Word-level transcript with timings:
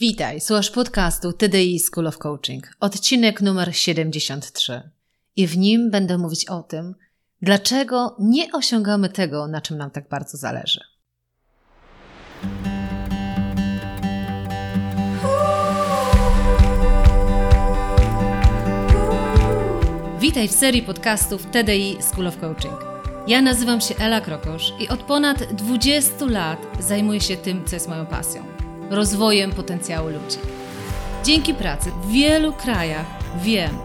Witaj, 0.00 0.40
słuchasz 0.40 0.70
podcastu 0.70 1.32
TDI 1.32 1.78
School 1.78 2.06
of 2.06 2.18
Coaching, 2.18 2.70
odcinek 2.80 3.40
numer 3.40 3.76
73. 3.76 4.90
I 5.36 5.46
w 5.46 5.58
nim 5.58 5.90
będę 5.90 6.18
mówić 6.18 6.44
o 6.44 6.62
tym, 6.62 6.94
dlaczego 7.42 8.16
nie 8.20 8.52
osiągamy 8.52 9.08
tego, 9.08 9.48
na 9.48 9.60
czym 9.60 9.76
nam 9.78 9.90
tak 9.90 10.08
bardzo 10.08 10.36
zależy. 10.36 10.80
Witaj 20.20 20.48
w 20.48 20.52
serii 20.52 20.82
podcastów 20.82 21.46
TDI 21.46 21.96
School 22.00 22.26
of 22.26 22.38
Coaching. 22.38 22.80
Ja 23.26 23.42
nazywam 23.42 23.80
się 23.80 23.94
Ela 23.96 24.20
Krokosz 24.20 24.72
i 24.80 24.88
od 24.88 25.02
ponad 25.02 25.52
20 25.52 26.26
lat 26.26 26.58
zajmuję 26.80 27.20
się 27.20 27.36
tym, 27.36 27.64
co 27.64 27.76
jest 27.76 27.88
moją 27.88 28.06
pasją 28.06 28.49
rozwojem 28.90 29.52
potencjału 29.52 30.08
ludzi. 30.08 30.38
Dzięki 31.24 31.54
pracy 31.54 31.90
w 32.02 32.10
wielu 32.10 32.52
krajach 32.52 33.06
wiem, 33.42 33.78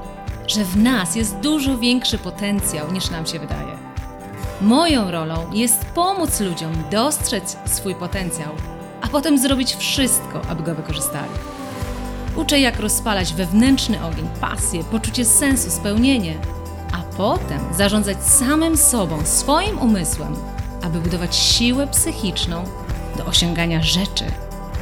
że 0.47 0.65
w 0.65 0.77
nas 0.77 1.15
jest 1.15 1.35
dużo 1.35 1.77
większy 1.77 2.17
potencjał 2.17 2.91
niż 2.91 3.09
nam 3.09 3.25
się 3.25 3.39
wydaje. 3.39 3.77
Moją 4.61 5.11
rolą 5.11 5.51
jest 5.51 5.85
pomóc 5.85 6.39
ludziom 6.39 6.71
dostrzec 6.91 7.57
swój 7.65 7.95
potencjał, 7.95 8.49
a 9.01 9.07
potem 9.07 9.37
zrobić 9.37 9.75
wszystko, 9.75 10.41
aby 10.49 10.63
go 10.63 10.75
wykorzystali. 10.75 11.31
Uczę, 12.35 12.59
jak 12.59 12.79
rozpalać 12.79 13.33
wewnętrzny 13.33 14.05
ogień, 14.05 14.27
pasję, 14.41 14.83
poczucie 14.83 15.25
sensu, 15.25 15.71
spełnienie, 15.71 16.35
a 16.93 17.17
potem 17.17 17.59
zarządzać 17.77 18.23
samym 18.23 18.77
sobą, 18.77 19.25
swoim 19.25 19.79
umysłem, 19.79 20.35
aby 20.81 20.99
budować 20.99 21.35
siłę 21.35 21.87
psychiczną 21.87 22.63
do 23.17 23.25
osiągania 23.25 23.83
rzeczy, 23.83 24.25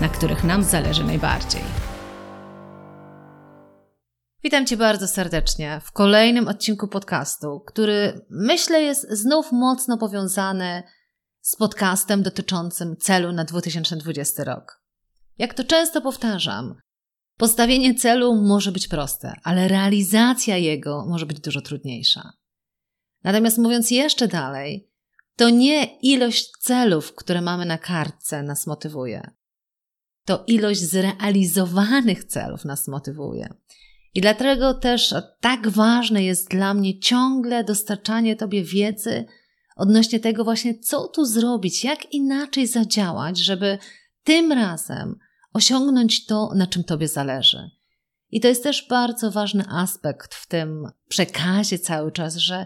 na 0.03 0.09
których 0.09 0.43
nam 0.43 0.63
zależy 0.63 1.03
najbardziej. 1.03 1.62
Witam 4.43 4.66
Cię 4.66 4.77
bardzo 4.77 5.07
serdecznie 5.07 5.82
w 5.84 5.91
kolejnym 5.91 6.48
odcinku 6.48 6.87
podcastu, 6.87 7.60
który 7.68 8.26
myślę 8.29 8.82
jest 8.82 9.12
znów 9.12 9.51
mocno 9.51 9.98
powiązany 9.98 10.84
z 11.41 11.55
podcastem 11.55 12.23
dotyczącym 12.23 12.98
celu 12.98 13.32
na 13.32 13.43
2020 13.45 14.43
rok. 14.43 14.82
Jak 15.37 15.54
to 15.54 15.63
często 15.63 16.01
powtarzam, 16.01 16.76
postawienie 17.38 17.95
celu 17.95 18.35
może 18.35 18.71
być 18.71 18.88
proste, 18.88 19.34
ale 19.43 19.67
realizacja 19.67 20.57
jego 20.57 21.05
może 21.05 21.26
być 21.26 21.40
dużo 21.40 21.62
trudniejsza. 21.62 22.34
Natomiast 23.23 23.57
mówiąc 23.57 23.91
jeszcze 23.91 24.27
dalej, 24.27 24.91
to 25.35 25.49
nie 25.49 25.85
ilość 25.85 26.51
celów, 26.60 27.15
które 27.15 27.41
mamy 27.41 27.65
na 27.65 27.77
kartce, 27.77 28.43
nas 28.43 28.67
motywuje, 28.67 29.32
to 30.26 30.43
ilość 30.48 30.82
zrealizowanych 30.82 32.24
celów 32.24 32.66
nas 32.66 32.88
motywuje. 32.88 33.54
I 34.13 34.21
dlatego 34.21 34.74
też 34.74 35.16
tak 35.40 35.70
ważne 35.70 36.24
jest 36.24 36.49
dla 36.49 36.74
mnie 36.74 36.99
ciągle 36.99 37.63
dostarczanie 37.63 38.35
Tobie 38.35 38.63
wiedzy 38.63 39.26
odnośnie 39.76 40.20
tego 40.20 40.44
właśnie, 40.44 40.79
co 40.79 41.07
tu 41.07 41.26
zrobić, 41.26 41.84
jak 41.84 42.13
inaczej 42.13 42.68
zadziałać, 42.68 43.38
żeby 43.38 43.77
tym 44.24 44.51
razem 44.51 45.16
osiągnąć 45.54 46.26
to, 46.26 46.51
na 46.55 46.68
czym 46.68 46.84
Tobie 46.84 47.07
zależy. 47.07 47.70
I 48.29 48.41
to 48.41 48.48
jest 48.48 48.63
też 48.63 48.88
bardzo 48.90 49.32
ważny 49.32 49.63
aspekt 49.70 50.35
w 50.35 50.48
tym 50.48 50.88
przekazie 51.07 51.79
cały 51.79 52.12
czas, 52.12 52.35
że 52.35 52.66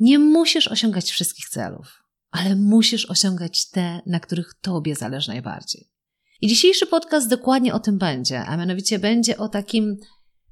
nie 0.00 0.18
musisz 0.18 0.68
osiągać 0.68 1.10
wszystkich 1.10 1.48
celów, 1.48 2.02
ale 2.30 2.56
musisz 2.56 3.10
osiągać 3.10 3.70
te, 3.70 4.00
na 4.06 4.20
których 4.20 4.54
Tobie 4.60 4.94
zależy 4.94 5.28
najbardziej. 5.28 5.95
I 6.40 6.48
dzisiejszy 6.48 6.86
podcast 6.86 7.28
dokładnie 7.28 7.74
o 7.74 7.78
tym 7.78 7.98
będzie, 7.98 8.40
a 8.40 8.56
mianowicie 8.56 8.98
będzie 8.98 9.38
o 9.38 9.48
takim 9.48 9.96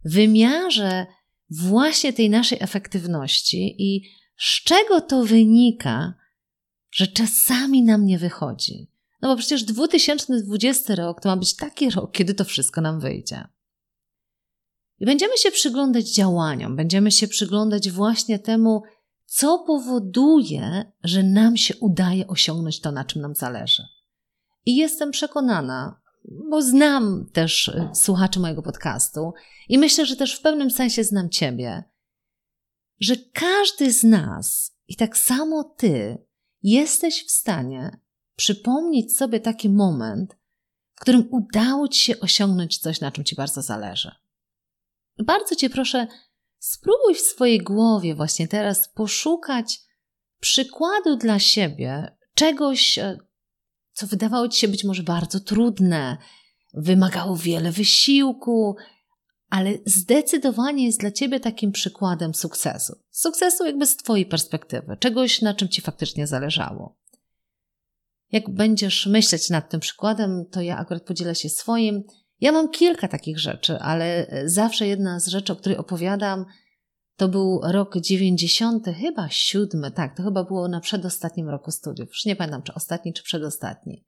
wymiarze 0.05 1.07
właśnie 1.51 2.13
tej 2.13 2.31
naszej 2.31 2.59
efektywności 2.61 3.75
i 3.79 4.03
z 4.39 4.65
czego 4.65 5.01
to 5.01 5.25
wynika, 5.25 6.15
że 6.91 7.07
czasami 7.07 7.83
nam 7.83 8.07
nie 8.07 8.19
wychodzi. 8.19 8.91
No 9.23 9.29
bo 9.29 9.37
przecież 9.37 9.65
2020 9.65 10.95
rok 10.95 11.21
to 11.21 11.29
ma 11.29 11.37
być 11.37 11.57
taki 11.57 11.91
rok, 11.91 12.13
kiedy 12.13 12.35
to 12.35 12.45
wszystko 12.45 12.81
nam 12.81 13.01
wyjdzie. 13.01 13.45
I 15.01 15.07
będziemy 15.07 15.39
się 15.39 15.51
przyglądać 15.51 16.15
działaniom, 16.15 16.77
będziemy 16.77 17.11
się 17.11 17.29
przyglądać 17.29 17.91
właśnie 17.91 18.39
temu, 18.39 18.83
co 19.27 19.59
powoduje, 19.59 20.93
że 21.05 21.23
nam 21.23 21.57
się 21.57 21.77
udaje 21.77 22.27
osiągnąć 22.27 22.81
to, 22.81 22.93
na 22.93 23.05
czym 23.05 23.23
nam 23.23 23.35
zależy. 23.35 23.83
I 24.67 24.77
jestem 24.77 25.11
przekonana, 25.11 26.01
bo 26.51 26.63
znam 26.63 27.27
też 27.33 27.69
y, 27.69 27.91
słuchaczy 27.95 28.41
mojego 28.41 28.63
podcastu 28.63 29.33
i 29.69 29.79
myślę, 29.79 30.07
że 30.07 30.17
też 30.17 30.35
w 30.35 30.41
pewnym 30.41 30.71
sensie 30.71 31.05
znam 31.05 31.31
Ciebie, 31.31 31.85
że 33.01 33.15
każdy 33.33 33.93
z 33.93 34.05
nas 34.05 34.77
i 34.89 34.97
tak 34.97 35.17
samo 35.17 35.65
Ty 35.65 36.27
jesteś 36.63 37.27
w 37.27 37.31
stanie 37.31 38.01
przypomnieć 38.37 39.17
sobie 39.17 39.41
taki 39.41 39.71
moment, 39.71 40.37
w 40.95 41.01
którym 41.01 41.29
udało 41.31 41.89
Ci 41.89 42.01
się 42.01 42.21
osiągnąć 42.21 42.79
coś, 42.79 43.01
na 43.01 43.13
czym 43.13 43.25
Ci 43.25 43.37
bardzo 43.37 43.63
zależy. 43.63 44.11
Bardzo 45.19 45.55
Cię 45.55 45.71
proszę, 45.71 46.07
spróbuj 46.59 47.15
w 47.15 47.21
swojej 47.21 47.59
głowie 47.59 48.15
właśnie 48.15 48.49
teraz 48.49 48.89
poszukać 48.89 49.81
przykładu 50.41 51.17
dla 51.17 51.39
siebie 51.39 52.17
czegoś, 52.35 52.99
e, 52.99 53.19
co 53.95 54.07
wydawało 54.07 54.49
ci 54.49 54.61
się 54.61 54.69
być 54.69 54.85
może 54.85 55.03
bardzo 55.03 55.41
trudne, 55.41 56.17
wymagało 56.75 57.37
wiele 57.37 57.73
wysiłku, 57.73 58.77
ale 59.51 59.75
zdecydowanie 59.87 60.87
jest 60.87 61.01
dla 61.01 61.11
ciebie 61.11 61.41
takim 61.41 61.73
przykładem 61.73 62.35
sukcesu. 62.35 62.97
Sukcesu 63.11 63.67
jakby 63.67 63.87
z 63.87 63.97
twojej 63.97 64.27
perspektywy, 64.27 64.97
czegoś, 65.01 65.43
na 65.43 65.55
czym 65.55 65.69
ci 65.69 65.81
faktycznie 65.81 66.27
zależało. 66.27 66.97
Jak 68.33 68.51
będziesz 68.51 69.07
myśleć 69.07 69.51
nad 69.51 69.71
tym 69.71 69.81
przykładem, 69.81 70.45
to 70.51 70.61
ja 70.61 70.79
akurat 70.79 71.03
podzielę 71.03 71.35
się 71.35 71.49
swoim. 71.49 72.03
Ja 72.41 72.53
mam 72.53 72.71
kilka 72.71 73.09
takich 73.09 73.39
rzeczy, 73.39 73.79
ale 73.79 74.27
zawsze 74.45 74.87
jedna 74.87 75.21
z 75.21 75.27
rzeczy, 75.27 75.53
o 75.53 75.57
której 75.57 75.79
opowiadam, 75.79 76.47
to 77.17 77.29
był 77.29 77.61
rok 77.63 77.99
90, 77.99 78.87
chyba 79.01 79.29
siódmy, 79.31 79.91
tak, 79.91 80.17
to 80.17 80.23
chyba 80.23 80.45
było 80.45 80.69
na 80.69 80.81
przedostatnim 80.81 81.49
roku 81.49 81.71
studiów. 81.71 82.09
Już 82.09 82.25
nie 82.25 82.37
pamiętam, 82.37 82.63
czy 82.63 82.75
ostatni, 82.75 83.13
czy 83.13 83.23
przedostatni. 83.23 84.05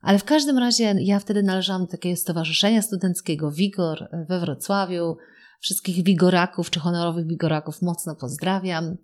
Ale 0.00 0.18
w 0.18 0.24
każdym 0.24 0.58
razie 0.58 0.94
ja 0.98 1.18
wtedy 1.18 1.42
należałam 1.42 1.84
do 1.84 1.90
takiego 1.90 2.16
stowarzyszenia 2.16 2.82
studenckiego 2.82 3.50
Wigor 3.50 4.08
we 4.28 4.40
Wrocławiu. 4.40 5.16
Wszystkich 5.60 6.04
wigoraków 6.04 6.70
czy 6.70 6.80
honorowych 6.80 7.26
wigoraków 7.26 7.82
mocno 7.82 8.16
pozdrawiam. 8.16 8.96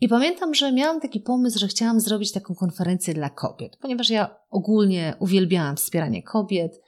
I 0.00 0.08
pamiętam, 0.08 0.54
że 0.54 0.72
miałam 0.72 1.00
taki 1.00 1.20
pomysł, 1.20 1.58
że 1.58 1.68
chciałam 1.68 2.00
zrobić 2.00 2.32
taką 2.32 2.54
konferencję 2.54 3.14
dla 3.14 3.30
kobiet, 3.30 3.76
ponieważ 3.80 4.10
ja 4.10 4.36
ogólnie 4.50 5.14
uwielbiałam 5.18 5.76
wspieranie 5.76 6.22
kobiet, 6.22 6.80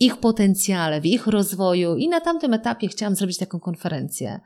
ich 0.00 0.16
potencjale, 0.16 1.00
w 1.00 1.06
ich 1.06 1.26
rozwoju 1.26 1.96
i 1.96 2.08
na 2.08 2.20
tamtym 2.20 2.54
etapie 2.54 2.88
chciałam 2.88 3.16
zrobić 3.16 3.38
taką 3.38 3.60
konferencję 3.60 4.40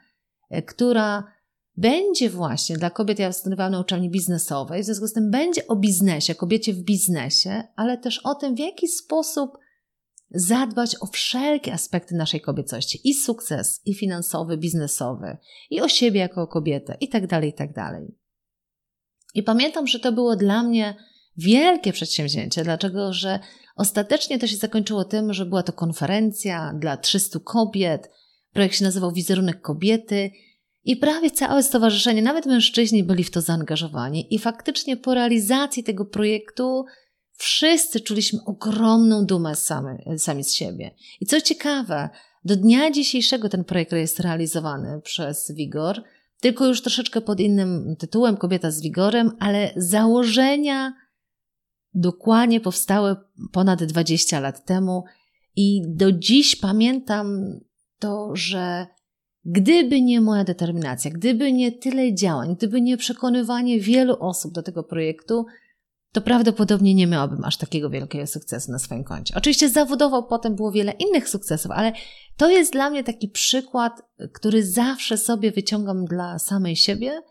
która 0.62 1.32
będzie 1.76 2.30
właśnie 2.30 2.76
dla 2.76 2.90
kobiet, 2.90 3.18
ja 3.18 3.32
studiowałam 3.32 3.72
na 3.72 3.80
uczelni 3.80 4.10
biznesowej, 4.10 4.82
w 4.82 4.84
związku 4.84 5.06
z 5.06 5.12
tym 5.12 5.30
będzie 5.30 5.66
o 5.66 5.76
biznesie, 5.76 6.34
kobiecie 6.34 6.72
w 6.72 6.82
biznesie, 6.82 7.62
ale 7.76 7.98
też 7.98 8.18
o 8.18 8.34
tym, 8.34 8.54
w 8.54 8.58
jaki 8.58 8.88
sposób 8.88 9.58
zadbać 10.30 10.96
o 11.00 11.06
wszelkie 11.06 11.72
aspekty 11.72 12.14
naszej 12.14 12.40
kobiecości. 12.40 13.08
I 13.08 13.14
sukces, 13.14 13.80
i 13.84 13.94
finansowy, 13.94 14.56
biznesowy, 14.56 15.36
i 15.70 15.80
o 15.80 15.88
siebie 15.88 16.20
jako 16.20 16.46
kobietę, 16.46 16.96
i 17.00 17.08
tak 17.08 17.26
dalej, 17.26 17.50
i 17.50 17.54
tak 17.54 17.72
dalej. 17.72 18.14
I 19.34 19.42
pamiętam, 19.42 19.86
że 19.86 20.00
to 20.00 20.12
było 20.12 20.36
dla 20.36 20.62
mnie 20.62 20.94
wielkie 21.36 21.92
przedsięwzięcie, 21.92 22.64
dlatego 22.64 23.12
że 23.12 23.38
ostatecznie 23.76 24.38
to 24.38 24.46
się 24.46 24.56
zakończyło 24.56 25.04
tym, 25.04 25.32
że 25.32 25.46
była 25.46 25.62
to 25.62 25.72
konferencja 25.72 26.72
dla 26.78 26.96
300 26.96 27.38
kobiet, 27.44 28.08
Projekt 28.54 28.76
się 28.76 28.84
nazywał 28.84 29.12
Wizerunek 29.12 29.60
Kobiety 29.60 30.30
i 30.84 30.96
prawie 30.96 31.30
całe 31.30 31.62
stowarzyszenie, 31.62 32.22
nawet 32.22 32.46
mężczyźni 32.46 33.04
byli 33.04 33.24
w 33.24 33.30
to 33.30 33.40
zaangażowani. 33.40 34.34
I 34.34 34.38
faktycznie 34.38 34.96
po 34.96 35.14
realizacji 35.14 35.84
tego 35.84 36.04
projektu 36.04 36.84
wszyscy 37.36 38.00
czuliśmy 38.00 38.38
ogromną 38.46 39.26
dumę 39.26 39.54
sami, 39.54 39.98
sami 40.18 40.44
z 40.44 40.52
siebie. 40.54 40.94
I 41.20 41.26
co 41.26 41.40
ciekawe, 41.40 42.08
do 42.44 42.56
dnia 42.56 42.90
dzisiejszego 42.90 43.48
ten 43.48 43.64
projekt 43.64 43.92
jest 43.92 44.20
realizowany 44.20 45.00
przez 45.00 45.52
Wigor, 45.54 46.02
tylko 46.40 46.66
już 46.66 46.82
troszeczkę 46.82 47.20
pod 47.20 47.40
innym 47.40 47.96
tytułem 47.98 48.36
Kobieta 48.36 48.70
z 48.70 48.80
Wigorem, 48.80 49.30
ale 49.40 49.70
założenia 49.76 50.94
dokładnie 51.94 52.60
powstały 52.60 53.16
ponad 53.52 53.84
20 53.84 54.40
lat 54.40 54.64
temu 54.64 55.04
i 55.56 55.82
do 55.86 56.12
dziś 56.12 56.56
pamiętam 56.56 57.60
to, 57.98 58.30
że 58.36 58.86
gdyby 59.44 60.02
nie 60.02 60.20
moja 60.20 60.44
determinacja, 60.44 61.10
gdyby 61.10 61.52
nie 61.52 61.72
tyle 61.72 62.14
działań, 62.14 62.56
gdyby 62.56 62.80
nie 62.80 62.96
przekonywanie 62.96 63.80
wielu 63.80 64.16
osób 64.20 64.52
do 64.52 64.62
tego 64.62 64.82
projektu, 64.82 65.46
to 66.12 66.20
prawdopodobnie 66.20 66.94
nie 66.94 67.06
miałabym 67.06 67.44
aż 67.44 67.56
takiego 67.56 67.90
wielkiego 67.90 68.26
sukcesu 68.26 68.72
na 68.72 68.78
swoim 68.78 69.04
koncie. 69.04 69.34
Oczywiście 69.36 69.68
zawodowo 69.68 70.22
potem 70.22 70.56
było 70.56 70.72
wiele 70.72 70.92
innych 70.92 71.28
sukcesów, 71.28 71.70
ale 71.70 71.92
to 72.36 72.50
jest 72.50 72.72
dla 72.72 72.90
mnie 72.90 73.04
taki 73.04 73.28
przykład, 73.28 74.02
który 74.32 74.66
zawsze 74.66 75.18
sobie 75.18 75.52
wyciągam 75.52 76.04
dla 76.04 76.38
samej 76.38 76.76
siebie, 76.76 77.22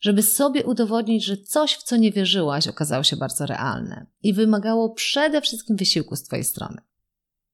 żeby 0.00 0.22
sobie 0.22 0.64
udowodnić, 0.64 1.24
że 1.24 1.36
coś, 1.36 1.72
w 1.74 1.82
co 1.82 1.96
nie 1.96 2.12
wierzyłaś, 2.12 2.68
okazało 2.68 3.02
się 3.02 3.16
bardzo 3.16 3.46
realne 3.46 4.06
i 4.22 4.32
wymagało 4.32 4.90
przede 4.90 5.40
wszystkim 5.40 5.76
wysiłku 5.76 6.16
z 6.16 6.22
Twojej 6.22 6.44
strony. 6.44 6.80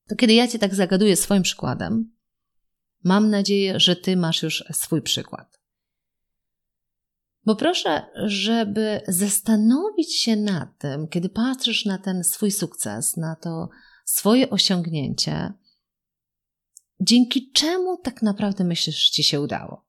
To 0.08 0.16
kiedy 0.16 0.32
ja 0.32 0.48
Cię 0.48 0.58
tak 0.58 0.74
zagaduję 0.74 1.16
swoim 1.16 1.42
przykładem, 1.42 2.12
mam 3.04 3.30
nadzieję, 3.30 3.80
że 3.80 3.96
Ty 3.96 4.16
masz 4.16 4.42
już 4.42 4.64
swój 4.72 5.02
przykład. 5.02 5.62
Bo 7.44 7.56
proszę, 7.56 8.02
żeby 8.24 9.00
zastanowić 9.08 10.16
się 10.16 10.36
nad 10.36 10.78
tym, 10.78 11.08
kiedy 11.08 11.28
patrzysz 11.28 11.84
na 11.84 11.98
ten 11.98 12.24
swój 12.24 12.50
sukces, 12.50 13.16
na 13.16 13.36
to 13.36 13.68
swoje 14.04 14.50
osiągnięcie, 14.50 15.52
dzięki 17.00 17.52
czemu 17.52 17.96
tak 17.96 18.22
naprawdę 18.22 18.64
myślisz, 18.64 19.10
ci 19.10 19.24
się 19.24 19.40
udało? 19.40 19.86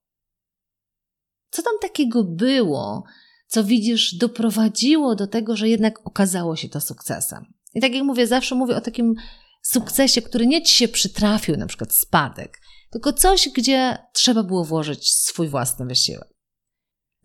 Co 1.50 1.62
tam 1.62 1.74
takiego 1.82 2.24
było, 2.24 3.04
co 3.46 3.64
widzisz, 3.64 4.14
doprowadziło 4.14 5.14
do 5.14 5.26
tego, 5.26 5.56
że 5.56 5.68
jednak 5.68 6.06
okazało 6.06 6.56
się 6.56 6.68
to 6.68 6.80
sukcesem? 6.80 7.54
I 7.74 7.80
tak 7.80 7.94
jak 7.94 8.04
mówię, 8.04 8.26
zawsze 8.26 8.54
mówię 8.54 8.76
o 8.76 8.80
takim 8.80 9.14
sukcesie, 9.62 10.22
który 10.22 10.46
nie 10.46 10.62
ci 10.62 10.74
się 10.74 10.88
przytrafił, 10.88 11.56
na 11.56 11.66
przykład 11.66 11.94
spadek, 11.94 12.60
tylko 12.94 13.12
coś, 13.12 13.48
gdzie 13.48 13.98
trzeba 14.12 14.42
było 14.42 14.64
włożyć 14.64 15.10
swój 15.12 15.48
własny 15.48 15.86
wysiłek. 15.86 16.28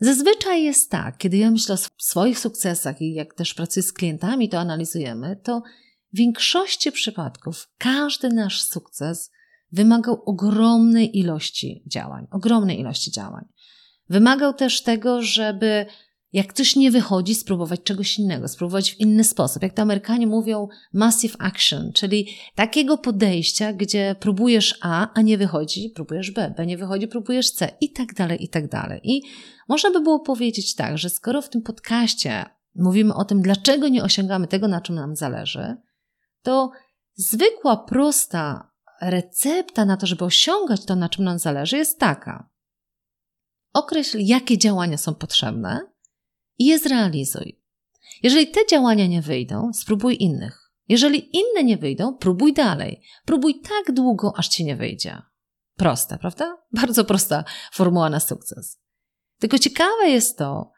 Zazwyczaj 0.02 0.64
jest 0.64 0.92
tak, 0.92 1.18
kiedy 1.18 1.38
ja 1.38 1.52
myślę 1.52 1.76
o 1.76 1.78
swoich 1.98 2.40
sukcesach 2.40 3.02
i 3.02 3.14
jak 3.14 3.34
też 3.34 3.54
pracuję 3.54 3.84
z 3.84 3.94
klientami, 3.94 4.50
to 4.50 4.60
analizujemy, 4.60 5.36
to 5.44 5.62
w 6.14 6.18
większości 6.18 6.92
przypadków 6.92 7.70
każdy 7.78 8.30
nasz 8.30 8.64
sukces 8.64 9.32
wymagał 9.72 10.24
ogromnej 10.26 11.18
ilości 11.18 11.84
działań, 11.88 12.28
ogromnej 12.32 12.80
ilości 12.80 13.12
działań. 13.12 13.46
Wymagał 14.10 14.54
też 14.54 14.84
tego, 14.84 15.22
żeby 15.22 15.86
jak 16.34 16.54
coś 16.54 16.76
nie 16.76 16.92
wychodzi, 16.92 17.36
spróbować 17.36 17.84
czegoś 17.84 18.20
innego, 18.20 18.48
spróbować 18.48 18.92
w 18.92 19.00
inny 19.00 19.24
sposób. 19.24 19.64
Jak 19.64 19.74
to 19.74 19.82
Amerykanie 19.82 20.28
mówią, 20.28 20.68
massive 20.94 21.36
action, 21.40 21.92
czyli 21.94 22.28
takiego 22.56 22.98
podejścia, 22.98 23.74
gdzie 23.74 24.16
próbujesz 24.20 24.80
A, 24.82 25.14
a 25.14 25.22
nie 25.22 25.38
wychodzi, 25.38 25.92
próbujesz 25.96 26.32
B, 26.32 26.54
B 26.58 26.66
nie 26.66 26.78
wychodzi, 26.78 27.08
próbujesz 27.08 27.52
C 27.52 27.72
i 27.82 27.92
tak 27.92 28.14
dalej, 28.14 28.44
i 28.44 28.50
tak 28.50 28.70
dalej. 28.70 29.02
I 29.04 29.22
można 29.68 29.92
by 29.92 30.02
było 30.02 30.20
powiedzieć 30.20 30.76
tak, 30.76 30.98
że 30.98 31.10
skoro 31.10 31.42
w 31.42 31.50
tym 31.50 31.62
podcaście 31.62 32.46
mówimy 32.76 33.14
o 33.14 33.26
tym, 33.26 33.42
dlaczego 33.42 33.88
nie 33.88 34.04
osiągamy 34.04 34.48
tego, 34.48 34.68
na 34.68 34.82
czym 34.82 34.96
nam 34.96 35.16
zależy, 35.16 35.76
to 36.42 36.72
zwykła, 37.16 37.78
prosta 37.78 38.72
recepta 39.02 39.86
na 39.86 39.98
to, 39.98 40.08
żeby 40.08 40.26
osiągać 40.26 40.86
to, 40.86 40.96
na 40.96 41.10
czym 41.10 41.26
nam 41.26 41.40
zależy, 41.40 41.78
jest 41.78 42.00
taka. 42.00 42.50
Określ, 43.74 44.18
jakie 44.20 44.58
działania 44.58 44.98
są 44.98 45.16
potrzebne 45.16 45.80
i 46.60 46.66
je 46.66 46.80
zrealizuj. 46.80 47.60
Jeżeli 48.24 48.48
te 48.48 48.60
działania 48.70 49.08
nie 49.08 49.22
wyjdą, 49.22 49.74
spróbuj 49.74 50.18
innych. 50.20 50.72
Jeżeli 50.88 51.38
inne 51.38 51.64
nie 51.64 51.78
wyjdą, 51.78 52.18
próbuj 52.18 52.54
dalej. 52.54 53.02
Próbuj 53.26 53.62
tak 53.62 53.96
długo, 53.96 54.34
aż 54.38 54.48
ci 54.48 54.66
nie 54.66 54.76
wyjdzie. 54.76 55.22
Proste, 55.76 56.18
prawda? 56.18 56.58
Bardzo 56.82 57.06
prosta 57.06 57.44
formuła 57.72 58.10
na 58.10 58.20
sukces. 58.20 58.80
Tylko 59.40 59.60
ciekawe 59.60 60.10
jest 60.10 60.38
to, 60.38 60.72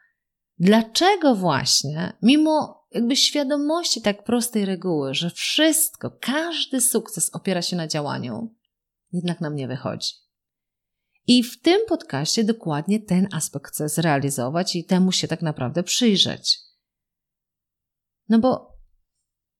dlaczego 0.58 1.34
właśnie, 1.34 2.12
mimo 2.22 2.86
jakby 2.90 3.16
świadomości 3.16 4.02
tak 4.02 4.24
prostej 4.24 4.64
reguły, 4.64 5.14
że 5.14 5.30
wszystko, 5.30 6.10
każdy 6.20 6.80
sukces 6.80 7.30
opiera 7.34 7.62
się 7.62 7.76
na 7.76 7.86
działaniu, 7.86 8.54
jednak 9.12 9.40
nam 9.40 9.56
nie 9.56 9.68
wychodzi. 9.68 10.21
I 11.26 11.42
w 11.42 11.60
tym 11.60 11.80
podcaście 11.88 12.44
dokładnie 12.44 13.00
ten 13.00 13.28
aspekt 13.32 13.72
chcę 13.72 13.88
zrealizować 13.88 14.76
i 14.76 14.84
temu 14.84 15.12
się 15.12 15.28
tak 15.28 15.42
naprawdę 15.42 15.82
przyjrzeć. 15.82 16.58
No 18.28 18.38
bo 18.38 18.78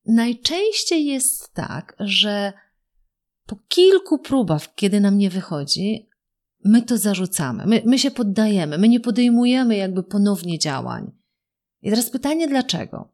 najczęściej 0.06 1.06
jest 1.06 1.54
tak, 1.54 1.96
że 2.00 2.52
po 3.46 3.56
kilku 3.68 4.18
próbach, 4.18 4.74
kiedy 4.74 5.00
nam 5.00 5.18
nie 5.18 5.30
wychodzi, 5.30 6.08
my 6.64 6.82
to 6.82 6.98
zarzucamy, 6.98 7.66
my, 7.66 7.82
my 7.86 7.98
się 7.98 8.10
poddajemy, 8.10 8.78
my 8.78 8.88
nie 8.88 9.00
podejmujemy 9.00 9.76
jakby 9.76 10.02
ponownie 10.02 10.58
działań. 10.58 11.12
I 11.82 11.90
teraz 11.90 12.10
pytanie 12.10 12.48
dlaczego? 12.48 13.12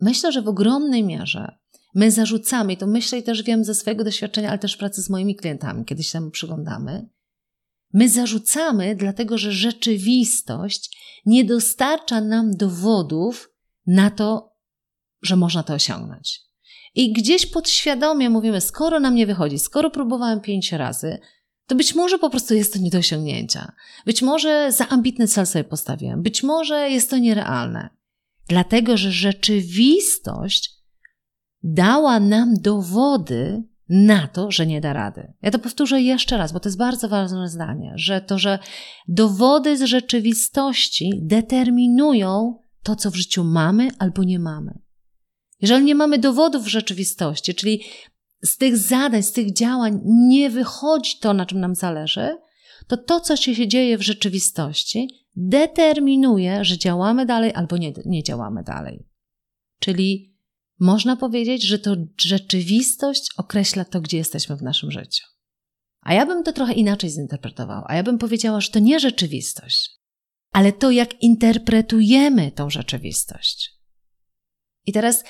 Myślę, 0.00 0.32
że 0.32 0.42
w 0.42 0.48
ogromnej 0.48 1.04
mierze 1.04 1.58
my 1.94 2.10
zarzucamy, 2.10 2.72
i 2.72 2.76
to 2.76 2.86
myślę 2.86 3.18
i 3.18 3.22
też 3.22 3.42
wiem 3.42 3.64
ze 3.64 3.74
swojego 3.74 4.04
doświadczenia, 4.04 4.48
ale 4.48 4.58
też 4.58 4.76
pracy 4.76 5.02
z 5.02 5.10
moimi 5.10 5.36
klientami, 5.36 5.84
kiedy 5.84 6.02
się 6.02 6.12
temu 6.12 6.30
przyglądamy, 6.30 7.08
my 7.92 8.08
zarzucamy, 8.08 8.96
dlatego 8.96 9.38
że 9.38 9.52
rzeczywistość 9.52 10.98
nie 11.26 11.44
dostarcza 11.44 12.20
nam 12.20 12.56
dowodów 12.56 13.50
na 13.86 14.10
to, 14.10 14.52
że 15.22 15.36
można 15.36 15.62
to 15.62 15.74
osiągnąć. 15.74 16.40
I 16.94 17.12
gdzieś 17.12 17.46
podświadomie 17.46 18.30
mówimy, 18.30 18.60
skoro 18.60 19.00
nam 19.00 19.14
nie 19.14 19.26
wychodzi, 19.26 19.58
skoro 19.58 19.90
próbowałem 19.90 20.40
pięć 20.40 20.72
razy, 20.72 21.18
to 21.66 21.74
być 21.74 21.94
może 21.94 22.18
po 22.18 22.30
prostu 22.30 22.54
jest 22.54 22.72
to 22.72 22.78
nie 22.78 22.90
do 22.90 22.98
osiągnięcia. 22.98 23.72
Być 24.06 24.22
może 24.22 24.72
za 24.72 24.88
ambitny 24.88 25.28
cel 25.28 25.46
sobie 25.46 25.64
postawiłem. 25.64 26.22
Być 26.22 26.42
może 26.42 26.90
jest 26.90 27.10
to 27.10 27.18
nierealne. 27.18 27.88
Dlatego, 28.48 28.96
że 28.96 29.12
rzeczywistość 29.12 30.73
dała 31.64 32.20
nam 32.20 32.54
dowody 32.54 33.62
na 33.88 34.28
to, 34.28 34.50
że 34.50 34.66
nie 34.66 34.80
da 34.80 34.92
rady. 34.92 35.32
Ja 35.42 35.50
to 35.50 35.58
powtórzę 35.58 36.02
jeszcze 36.02 36.38
raz, 36.38 36.52
bo 36.52 36.60
to 36.60 36.68
jest 36.68 36.78
bardzo 36.78 37.08
ważne 37.08 37.48
zdanie, 37.48 37.92
że 37.96 38.20
to, 38.20 38.38
że 38.38 38.58
dowody 39.08 39.76
z 39.76 39.82
rzeczywistości 39.82 41.12
determinują 41.22 42.58
to, 42.82 42.96
co 42.96 43.10
w 43.10 43.16
życiu 43.16 43.44
mamy 43.44 43.88
albo 43.98 44.24
nie 44.24 44.38
mamy. 44.38 44.78
Jeżeli 45.60 45.84
nie 45.84 45.94
mamy 45.94 46.18
dowodów 46.18 46.64
w 46.64 46.68
rzeczywistości, 46.68 47.54
czyli 47.54 47.82
z 48.42 48.56
tych 48.56 48.76
zadań, 48.76 49.22
z 49.22 49.32
tych 49.32 49.52
działań 49.52 50.00
nie 50.04 50.50
wychodzi 50.50 51.18
to, 51.18 51.34
na 51.34 51.46
czym 51.46 51.60
nam 51.60 51.74
zależy, 51.74 52.36
to 52.86 52.96
to, 52.96 53.20
co 53.20 53.36
się 53.36 53.68
dzieje 53.68 53.98
w 53.98 54.02
rzeczywistości, 54.02 55.08
determinuje, 55.36 56.64
że 56.64 56.78
działamy 56.78 57.26
dalej 57.26 57.52
albo 57.54 57.76
nie, 57.76 57.92
nie 58.06 58.22
działamy 58.22 58.62
dalej. 58.62 59.06
Czyli 59.78 60.33
można 60.78 61.16
powiedzieć, 61.16 61.62
że 61.62 61.78
to 61.78 61.96
rzeczywistość 62.20 63.28
określa 63.36 63.84
to, 63.84 64.00
gdzie 64.00 64.16
jesteśmy 64.16 64.56
w 64.56 64.62
naszym 64.62 64.90
życiu. 64.90 65.24
A 66.00 66.14
ja 66.14 66.26
bym 66.26 66.42
to 66.42 66.52
trochę 66.52 66.72
inaczej 66.72 67.10
zinterpretowała. 67.10 67.84
A 67.88 67.96
ja 67.96 68.02
bym 68.02 68.18
powiedziała, 68.18 68.60
że 68.60 68.70
to 68.70 68.78
nie 68.78 69.00
rzeczywistość, 69.00 69.90
ale 70.52 70.72
to, 70.72 70.90
jak 70.90 71.22
interpretujemy 71.22 72.52
tą 72.52 72.70
rzeczywistość. 72.70 73.70
I 74.86 74.92
teraz, 74.92 75.24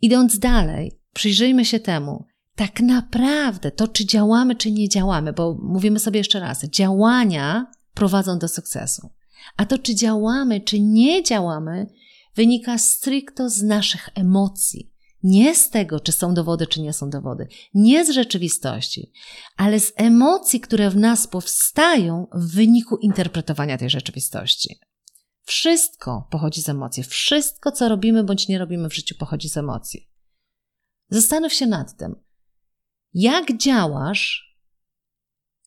idąc 0.00 0.38
dalej, 0.38 1.00
przyjrzyjmy 1.14 1.64
się 1.64 1.80
temu, 1.80 2.24
tak 2.54 2.80
naprawdę 2.80 3.70
to, 3.70 3.88
czy 3.88 4.06
działamy, 4.06 4.56
czy 4.56 4.70
nie 4.70 4.88
działamy, 4.88 5.32
bo 5.32 5.58
mówimy 5.62 5.98
sobie 5.98 6.18
jeszcze 6.18 6.40
raz, 6.40 6.64
działania 6.64 7.66
prowadzą 7.94 8.38
do 8.38 8.48
sukcesu. 8.48 9.10
A 9.56 9.66
to, 9.66 9.78
czy 9.78 9.94
działamy, 9.94 10.60
czy 10.60 10.80
nie 10.80 11.22
działamy, 11.22 11.86
wynika 12.38 12.78
stricto 12.78 13.50
z 13.50 13.62
naszych 13.62 14.08
emocji. 14.14 14.92
Nie 15.22 15.54
z 15.54 15.70
tego, 15.70 16.00
czy 16.00 16.12
są 16.12 16.34
dowody, 16.34 16.66
czy 16.66 16.80
nie 16.80 16.92
są 16.92 17.10
dowody, 17.10 17.48
nie 17.74 18.04
z 18.04 18.10
rzeczywistości, 18.10 19.12
ale 19.56 19.80
z 19.80 19.92
emocji, 19.96 20.60
które 20.60 20.90
w 20.90 20.96
nas 20.96 21.26
powstają 21.26 22.26
w 22.34 22.54
wyniku 22.54 22.96
interpretowania 22.96 23.78
tej 23.78 23.90
rzeczywistości. 23.90 24.78
Wszystko 25.42 26.28
pochodzi 26.30 26.62
z 26.62 26.68
emocji. 26.68 27.02
Wszystko, 27.02 27.72
co 27.72 27.88
robimy 27.88 28.24
bądź 28.24 28.48
nie 28.48 28.58
robimy 28.58 28.88
w 28.88 28.94
życiu, 28.94 29.14
pochodzi 29.18 29.48
z 29.48 29.56
emocji. 29.56 30.10
Zastanów 31.10 31.52
się 31.52 31.66
nad 31.66 31.96
tym, 31.96 32.14
jak 33.14 33.56
działasz, 33.56 34.56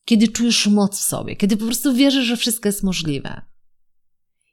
kiedy 0.04 0.28
czujesz 0.28 0.66
moc 0.66 0.98
w 0.98 1.04
sobie, 1.04 1.36
kiedy 1.36 1.56
po 1.56 1.64
prostu 1.64 1.94
wierzysz, 1.94 2.24
że 2.24 2.36
wszystko 2.36 2.68
jest 2.68 2.82
możliwe. 2.82 3.51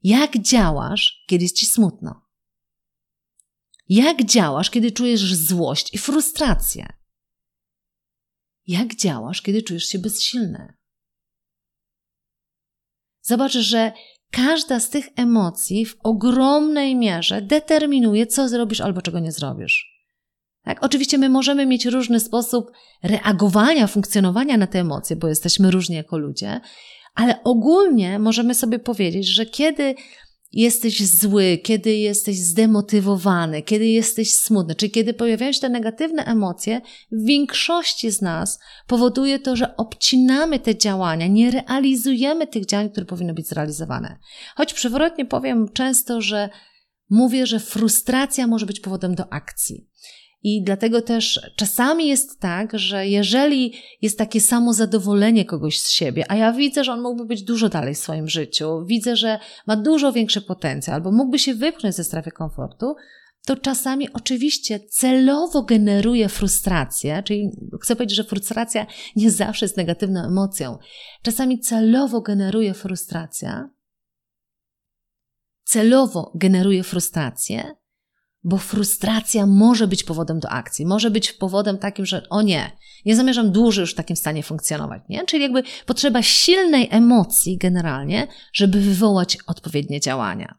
Jak 0.03 0.37
działasz, 0.37 1.23
kiedy 1.27 1.43
jest 1.43 1.55
ci 1.55 1.65
smutno? 1.65 2.21
Jak 3.89 4.23
działasz, 4.23 4.69
kiedy 4.69 4.91
czujesz 4.91 5.35
złość 5.35 5.93
i 5.93 5.97
frustrację? 5.97 6.93
Jak 8.67 8.95
działasz, 8.95 9.41
kiedy 9.41 9.63
czujesz 9.63 9.85
się 9.85 9.99
bezsilny? 9.99 10.73
Zobacz, 13.21 13.53
że 13.53 13.91
każda 14.31 14.79
z 14.79 14.89
tych 14.89 15.07
emocji 15.15 15.85
w 15.85 15.95
ogromnej 16.03 16.95
mierze 16.95 17.41
determinuje, 17.41 18.27
co 18.27 18.49
zrobisz 18.49 18.81
albo 18.81 19.01
czego 19.01 19.19
nie 19.19 19.31
zrobisz. 19.31 19.99
Tak? 20.63 20.83
Oczywiście 20.83 21.17
my 21.17 21.29
możemy 21.29 21.65
mieć 21.65 21.85
różny 21.85 22.19
sposób 22.19 22.71
reagowania, 23.03 23.87
funkcjonowania 23.87 24.57
na 24.57 24.67
te 24.67 24.79
emocje, 24.79 25.15
bo 25.15 25.27
jesteśmy 25.27 25.71
różni 25.71 25.95
jako 25.95 26.17
ludzie, 26.17 26.61
ale 27.15 27.43
ogólnie 27.43 28.19
możemy 28.19 28.55
sobie 28.55 28.79
powiedzieć, 28.79 29.27
że 29.27 29.45
kiedy 29.45 29.95
jesteś 30.51 31.07
zły, 31.07 31.59
kiedy 31.63 31.95
jesteś 31.95 32.37
zdemotywowany, 32.37 33.61
kiedy 33.61 33.87
jesteś 33.87 34.33
smutny, 34.33 34.75
czyli 34.75 34.91
kiedy 34.91 35.13
pojawiają 35.13 35.51
się 35.51 35.59
te 35.59 35.69
negatywne 35.69 36.25
emocje, 36.25 36.81
w 37.11 37.25
większości 37.25 38.11
z 38.11 38.21
nas 38.21 38.59
powoduje 38.87 39.39
to, 39.39 39.55
że 39.55 39.77
obcinamy 39.77 40.59
te 40.59 40.77
działania, 40.77 41.27
nie 41.27 41.51
realizujemy 41.51 42.47
tych 42.47 42.65
działań, 42.65 42.89
które 42.89 43.05
powinny 43.05 43.33
być 43.33 43.47
zrealizowane. 43.47 44.19
Choć 44.55 44.73
przewrotnie 44.73 45.25
powiem 45.25 45.69
często, 45.73 46.21
że 46.21 46.49
mówię, 47.09 47.47
że 47.47 47.59
frustracja 47.59 48.47
może 48.47 48.65
być 48.65 48.79
powodem 48.79 49.15
do 49.15 49.33
akcji. 49.33 49.89
I 50.43 50.63
dlatego 50.63 51.01
też 51.01 51.51
czasami 51.55 52.07
jest 52.07 52.39
tak, 52.39 52.79
że 52.79 53.07
jeżeli 53.07 53.73
jest 54.01 54.17
takie 54.17 54.41
samo 54.41 54.73
zadowolenie 54.73 55.45
kogoś 55.45 55.79
z 55.79 55.89
siebie, 55.89 56.25
a 56.31 56.35
ja 56.35 56.53
widzę, 56.53 56.83
że 56.83 56.91
on 56.91 57.01
mógłby 57.01 57.25
być 57.25 57.43
dużo 57.43 57.69
dalej 57.69 57.95
w 57.95 57.99
swoim 57.99 58.27
życiu, 58.27 58.85
widzę, 58.85 59.15
że 59.15 59.39
ma 59.67 59.75
dużo 59.75 60.11
większy 60.11 60.41
potencjał, 60.41 60.95
albo 60.95 61.11
mógłby 61.11 61.39
się 61.39 61.53
wypchnąć 61.53 61.95
ze 61.95 62.03
strefy 62.03 62.31
komfortu, 62.31 62.95
to 63.45 63.55
czasami 63.55 64.13
oczywiście 64.13 64.79
celowo 64.79 65.63
generuje 65.63 66.29
frustrację, 66.29 67.23
czyli 67.25 67.49
chcę 67.83 67.95
powiedzieć, 67.95 68.15
że 68.15 68.23
frustracja 68.23 68.85
nie 69.15 69.31
zawsze 69.31 69.65
jest 69.65 69.77
negatywną 69.77 70.25
emocją. 70.25 70.77
Czasami 71.21 71.59
celowo 71.59 72.21
generuje 72.21 72.73
frustracja, 72.73 73.69
celowo 75.63 76.31
generuje 76.35 76.83
frustrację, 76.83 77.75
bo 78.43 78.57
frustracja 78.57 79.45
może 79.45 79.87
być 79.87 80.03
powodem 80.03 80.39
do 80.39 80.49
akcji, 80.49 80.85
może 80.85 81.11
być 81.11 81.33
powodem 81.33 81.77
takim, 81.77 82.05
że 82.05 82.29
o 82.29 82.41
nie, 82.41 82.71
nie 83.05 83.15
zamierzam 83.15 83.51
dłużej 83.51 83.81
już 83.81 83.91
w 83.91 83.95
takim 83.95 84.15
stanie 84.15 84.43
funkcjonować, 84.43 85.01
nie? 85.09 85.25
Czyli 85.25 85.43
jakby 85.43 85.63
potrzeba 85.85 86.21
silnej 86.21 86.87
emocji 86.91 87.57
generalnie, 87.57 88.27
żeby 88.53 88.81
wywołać 88.81 89.37
odpowiednie 89.47 89.99
działania. 89.99 90.57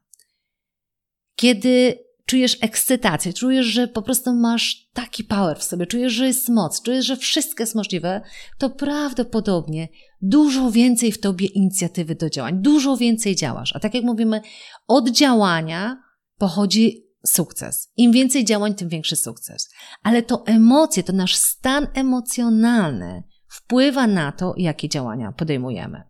Kiedy 1.36 1.98
czujesz 2.26 2.58
ekscytację, 2.60 3.32
czujesz, 3.32 3.66
że 3.66 3.88
po 3.88 4.02
prostu 4.02 4.34
masz 4.34 4.88
taki 4.92 5.24
power 5.24 5.58
w 5.58 5.64
sobie, 5.64 5.86
czujesz, 5.86 6.12
że 6.12 6.26
jest 6.26 6.48
moc, 6.48 6.82
czujesz, 6.82 7.06
że 7.06 7.16
wszystko 7.16 7.62
jest 7.62 7.74
możliwe, 7.74 8.20
to 8.58 8.70
prawdopodobnie 8.70 9.88
dużo 10.22 10.70
więcej 10.70 11.12
w 11.12 11.20
tobie 11.20 11.46
inicjatywy 11.46 12.14
do 12.14 12.30
działań, 12.30 12.62
dużo 12.62 12.96
więcej 12.96 13.36
działasz. 13.36 13.76
A 13.76 13.80
tak 13.80 13.94
jak 13.94 14.04
mówimy, 14.04 14.40
od 14.88 15.10
działania 15.10 16.02
pochodzi 16.38 17.09
sukces. 17.26 17.88
Im 17.96 18.12
więcej 18.12 18.44
działań, 18.44 18.74
tym 18.74 18.88
większy 18.88 19.16
sukces. 19.16 19.68
Ale 20.02 20.22
to 20.22 20.46
emocje, 20.46 21.02
to 21.02 21.12
nasz 21.12 21.36
stan 21.36 21.86
emocjonalny 21.94 23.22
wpływa 23.48 24.06
na 24.06 24.32
to, 24.32 24.54
jakie 24.56 24.88
działania 24.88 25.32
podejmujemy. 25.32 26.02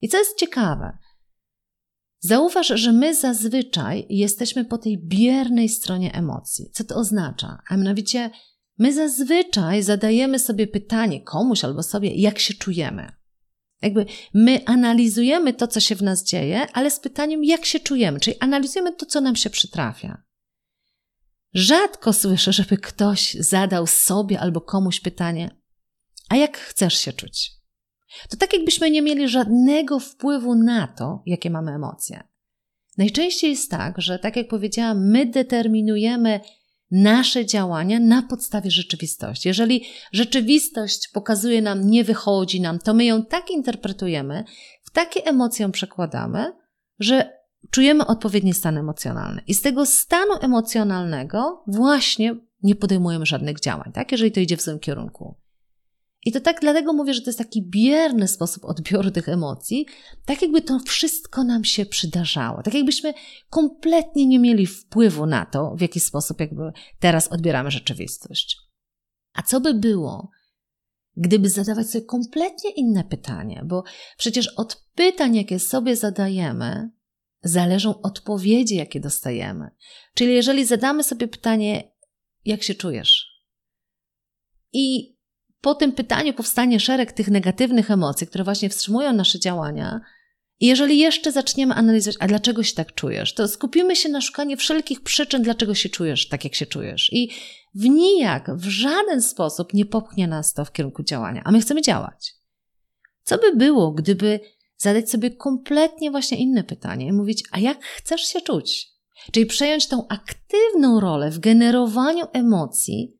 I 0.00 0.08
co 0.08 0.18
jest 0.18 0.38
ciekawe, 0.38 0.98
zauważ, 2.20 2.66
że 2.66 2.92
my 2.92 3.14
zazwyczaj 3.14 4.06
jesteśmy 4.08 4.64
po 4.64 4.78
tej 4.78 4.98
biernej 4.98 5.68
stronie 5.68 6.14
emocji. 6.14 6.70
Co 6.72 6.84
to 6.84 6.94
oznacza? 6.94 7.58
A 7.68 7.76
mianowicie, 7.76 8.30
my 8.78 8.92
zazwyczaj 8.92 9.82
zadajemy 9.82 10.38
sobie 10.38 10.66
pytanie 10.66 11.22
komuś 11.22 11.64
albo 11.64 11.82
sobie, 11.82 12.14
jak 12.14 12.38
się 12.38 12.54
czujemy. 12.54 13.12
Jakby 13.82 14.06
my 14.34 14.60
analizujemy 14.66 15.54
to, 15.54 15.66
co 15.66 15.80
się 15.80 15.96
w 15.96 16.02
nas 16.02 16.24
dzieje, 16.24 16.66
ale 16.72 16.90
z 16.90 17.00
pytaniem, 17.00 17.44
jak 17.44 17.64
się 17.64 17.80
czujemy, 17.80 18.20
czyli 18.20 18.36
analizujemy 18.40 18.92
to, 18.92 19.06
co 19.06 19.20
nam 19.20 19.36
się 19.36 19.50
przytrafia. 19.50 20.22
Rzadko 21.54 22.12
słyszę, 22.12 22.52
żeby 22.52 22.76
ktoś 22.76 23.34
zadał 23.34 23.86
sobie 23.86 24.40
albo 24.40 24.60
komuś 24.60 25.00
pytanie: 25.00 25.50
A 26.28 26.36
jak 26.36 26.58
chcesz 26.58 26.94
się 26.94 27.12
czuć? 27.12 27.50
To 28.30 28.36
tak, 28.36 28.52
jakbyśmy 28.52 28.90
nie 28.90 29.02
mieli 29.02 29.28
żadnego 29.28 30.00
wpływu 30.00 30.54
na 30.54 30.86
to, 30.86 31.22
jakie 31.26 31.50
mamy 31.50 31.72
emocje. 31.72 32.22
Najczęściej 32.98 33.50
jest 33.50 33.70
tak, 33.70 34.00
że, 34.00 34.18
tak 34.18 34.36
jak 34.36 34.48
powiedziałam, 34.48 35.10
my 35.10 35.26
determinujemy 35.26 36.40
nasze 36.90 37.46
działania 37.46 38.00
na 38.00 38.22
podstawie 38.22 38.70
rzeczywistości. 38.70 39.48
Jeżeli 39.48 39.84
rzeczywistość 40.12 41.08
pokazuje 41.12 41.62
nam, 41.62 41.90
nie 41.90 42.04
wychodzi 42.04 42.60
nam, 42.60 42.78
to 42.78 42.94
my 42.94 43.04
ją 43.04 43.24
tak 43.24 43.50
interpretujemy, 43.50 44.44
w 44.84 44.90
takie 44.90 45.24
emocje 45.24 45.72
przekładamy, 45.72 46.52
że 46.98 47.43
czujemy 47.70 48.06
odpowiedni 48.06 48.54
stan 48.54 48.78
emocjonalny. 48.78 49.42
I 49.46 49.54
z 49.54 49.62
tego 49.62 49.86
stanu 49.86 50.32
emocjonalnego 50.40 51.62
właśnie 51.66 52.36
nie 52.62 52.74
podejmujemy 52.74 53.26
żadnych 53.26 53.60
działań, 53.60 53.92
tak? 53.92 54.12
Jeżeli 54.12 54.32
to 54.32 54.40
idzie 54.40 54.56
w 54.56 54.62
złym 54.62 54.78
kierunku. 54.78 55.34
I 56.24 56.32
to 56.32 56.40
tak 56.40 56.60
dlatego 56.60 56.92
mówię, 56.92 57.14
że 57.14 57.20
to 57.20 57.28
jest 57.28 57.38
taki 57.38 57.62
bierny 57.62 58.28
sposób 58.28 58.64
odbioru 58.64 59.10
tych 59.10 59.28
emocji, 59.28 59.86
tak 60.24 60.42
jakby 60.42 60.62
to 60.62 60.78
wszystko 60.78 61.44
nam 61.44 61.64
się 61.64 61.86
przydarzało, 61.86 62.62
tak 62.62 62.74
jakbyśmy 62.74 63.14
kompletnie 63.50 64.26
nie 64.26 64.38
mieli 64.38 64.66
wpływu 64.66 65.26
na 65.26 65.46
to, 65.46 65.74
w 65.76 65.80
jaki 65.80 66.00
sposób 66.00 66.40
jakby 66.40 66.72
teraz 67.00 67.28
odbieramy 67.28 67.70
rzeczywistość. 67.70 68.58
A 69.32 69.42
co 69.42 69.60
by 69.60 69.74
było, 69.74 70.30
gdyby 71.16 71.48
zadawać 71.48 71.90
sobie 71.90 72.04
kompletnie 72.04 72.70
inne 72.70 73.04
pytanie, 73.04 73.62
bo 73.64 73.84
przecież 74.18 74.48
od 74.48 74.84
pytań, 74.94 75.36
jakie 75.36 75.58
sobie 75.58 75.96
zadajemy, 75.96 76.90
zależą 77.44 78.02
odpowiedzi, 78.02 78.76
jakie 78.76 79.00
dostajemy. 79.00 79.70
Czyli 80.14 80.34
jeżeli 80.34 80.64
zadamy 80.64 81.04
sobie 81.04 81.28
pytanie, 81.28 81.92
jak 82.44 82.62
się 82.62 82.74
czujesz? 82.74 83.26
I 84.72 85.14
po 85.60 85.74
tym 85.74 85.92
pytaniu 85.92 86.32
powstanie 86.32 86.80
szereg 86.80 87.12
tych 87.12 87.28
negatywnych 87.28 87.90
emocji, 87.90 88.26
które 88.26 88.44
właśnie 88.44 88.68
wstrzymują 88.68 89.12
nasze 89.12 89.40
działania. 89.40 90.00
I 90.60 90.66
jeżeli 90.66 90.98
jeszcze 90.98 91.32
zaczniemy 91.32 91.74
analizować, 91.74 92.16
a 92.20 92.26
dlaczego 92.26 92.62
się 92.62 92.74
tak 92.74 92.94
czujesz, 92.94 93.34
to 93.34 93.48
skupimy 93.48 93.96
się 93.96 94.08
na 94.08 94.20
szukaniu 94.20 94.56
wszelkich 94.56 95.02
przyczyn, 95.02 95.42
dlaczego 95.42 95.74
się 95.74 95.88
czujesz 95.88 96.28
tak, 96.28 96.44
jak 96.44 96.54
się 96.54 96.66
czujesz. 96.66 97.12
I 97.12 97.30
w 97.74 97.84
nijak, 97.84 98.56
w 98.56 98.68
żaden 98.68 99.22
sposób 99.22 99.74
nie 99.74 99.86
popchnie 99.86 100.28
nas 100.28 100.54
to 100.54 100.64
w 100.64 100.72
kierunku 100.72 101.02
działania, 101.02 101.42
a 101.44 101.50
my 101.50 101.60
chcemy 101.60 101.82
działać. 101.82 102.34
Co 103.22 103.38
by 103.38 103.56
było, 103.56 103.92
gdyby 103.92 104.40
zadać 104.76 105.10
sobie 105.10 105.30
kompletnie 105.30 106.10
właśnie 106.10 106.38
inne 106.38 106.64
pytanie 106.64 107.12
mówić, 107.12 107.44
a 107.52 107.58
jak 107.58 107.84
chcesz 107.84 108.20
się 108.20 108.40
czuć? 108.40 108.94
Czyli 109.32 109.46
przejąć 109.46 109.86
tą 109.86 110.08
aktywną 110.08 111.00
rolę 111.00 111.30
w 111.30 111.38
generowaniu 111.38 112.26
emocji, 112.32 113.18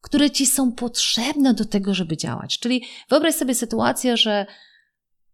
które 0.00 0.30
ci 0.30 0.46
są 0.46 0.72
potrzebne 0.72 1.54
do 1.54 1.64
tego, 1.64 1.94
żeby 1.94 2.16
działać. 2.16 2.58
Czyli 2.58 2.84
wyobraź 3.10 3.34
sobie 3.34 3.54
sytuację, 3.54 4.16
że 4.16 4.46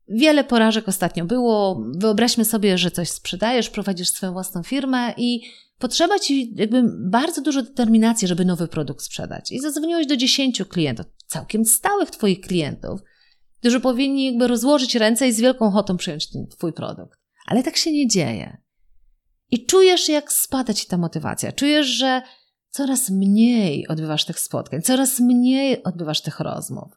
wiele 0.08 0.44
porażek 0.44 0.88
ostatnio 0.88 1.24
było. 1.24 1.82
Wyobraźmy 1.98 2.44
sobie, 2.44 2.78
że 2.78 2.90
coś 2.90 3.10
sprzedajesz, 3.10 3.70
prowadzisz 3.70 4.08
swoją 4.08 4.32
własną 4.32 4.62
firmę 4.62 5.14
i 5.16 5.40
potrzeba 5.78 6.18
ci 6.18 6.54
jakby 6.56 6.82
bardzo 7.10 7.42
dużo 7.42 7.62
determinacji, 7.62 8.28
żeby 8.28 8.44
nowy 8.44 8.68
produkt 8.68 9.02
sprzedać. 9.04 9.52
I 9.52 9.60
zadzwoniłeś 9.60 10.06
do 10.06 10.16
10 10.16 10.62
klientów, 10.68 11.06
całkiem 11.26 11.64
stałych 11.64 12.10
Twoich 12.10 12.40
klientów, 12.40 13.00
którzy 13.58 13.80
powinni 13.80 14.26
jakby 14.26 14.46
rozłożyć 14.46 14.94
ręce 14.94 15.28
i 15.28 15.32
z 15.32 15.40
wielką 15.40 15.66
ochotą 15.66 15.96
przyjąć 15.96 16.30
ten 16.30 16.46
Twój 16.46 16.72
produkt. 16.72 17.18
Ale 17.46 17.62
tak 17.62 17.76
się 17.76 17.92
nie 17.92 18.08
dzieje. 18.08 18.62
I 19.50 19.66
czujesz, 19.66 20.08
jak 20.08 20.32
spada 20.32 20.74
Ci 20.74 20.86
ta 20.86 20.96
motywacja. 20.96 21.52
Czujesz, 21.52 21.86
że 21.86 22.22
coraz 22.70 23.10
mniej 23.10 23.88
odbywasz 23.88 24.24
tych 24.24 24.40
spotkań, 24.40 24.82
coraz 24.82 25.20
mniej 25.20 25.82
odbywasz 25.82 26.20
tych 26.20 26.40
rozmów. 26.40 26.92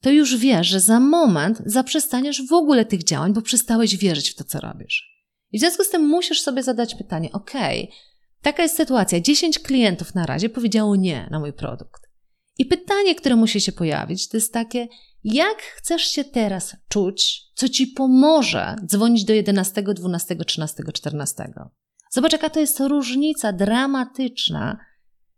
To 0.00 0.10
już 0.10 0.36
wiesz, 0.36 0.66
że 0.66 0.80
za 0.80 1.00
moment 1.00 1.62
zaprzestaniesz 1.66 2.46
w 2.46 2.52
ogóle 2.52 2.84
tych 2.84 3.04
działań, 3.04 3.32
bo 3.32 3.42
przestałeś 3.42 3.96
wierzyć 3.96 4.30
w 4.30 4.34
to, 4.34 4.44
co 4.44 4.60
robisz. 4.60 5.12
I 5.52 5.58
w 5.58 5.60
związku 5.60 5.84
z 5.84 5.90
tym 5.90 6.06
musisz 6.06 6.40
sobie 6.40 6.62
zadać 6.62 6.94
pytanie: 6.94 7.32
OK, 7.32 7.52
taka 8.42 8.62
jest 8.62 8.76
sytuacja. 8.76 9.20
10 9.20 9.58
klientów 9.58 10.14
na 10.14 10.26
razie 10.26 10.48
powiedziało 10.48 10.96
nie 10.96 11.28
na 11.30 11.38
mój 11.38 11.52
produkt. 11.52 12.02
I 12.58 12.66
pytanie, 12.66 13.14
które 13.14 13.36
musi 13.36 13.60
się 13.60 13.72
pojawić, 13.72 14.28
to 14.28 14.36
jest 14.36 14.52
takie: 14.52 14.88
jak 15.24 15.62
chcesz 15.62 16.02
się 16.02 16.24
teraz 16.24 16.76
czuć, 16.88 17.42
co 17.54 17.68
ci 17.68 17.86
pomoże 17.86 18.76
dzwonić 18.86 19.24
do 19.24 19.32
11, 19.32 19.82
12, 19.82 20.36
13, 20.36 20.82
14? 20.92 21.52
Zobacz, 22.10 22.32
jaka 22.32 22.50
to 22.50 22.60
jest 22.60 22.80
różnica 22.80 23.52
dramatyczna 23.52 24.78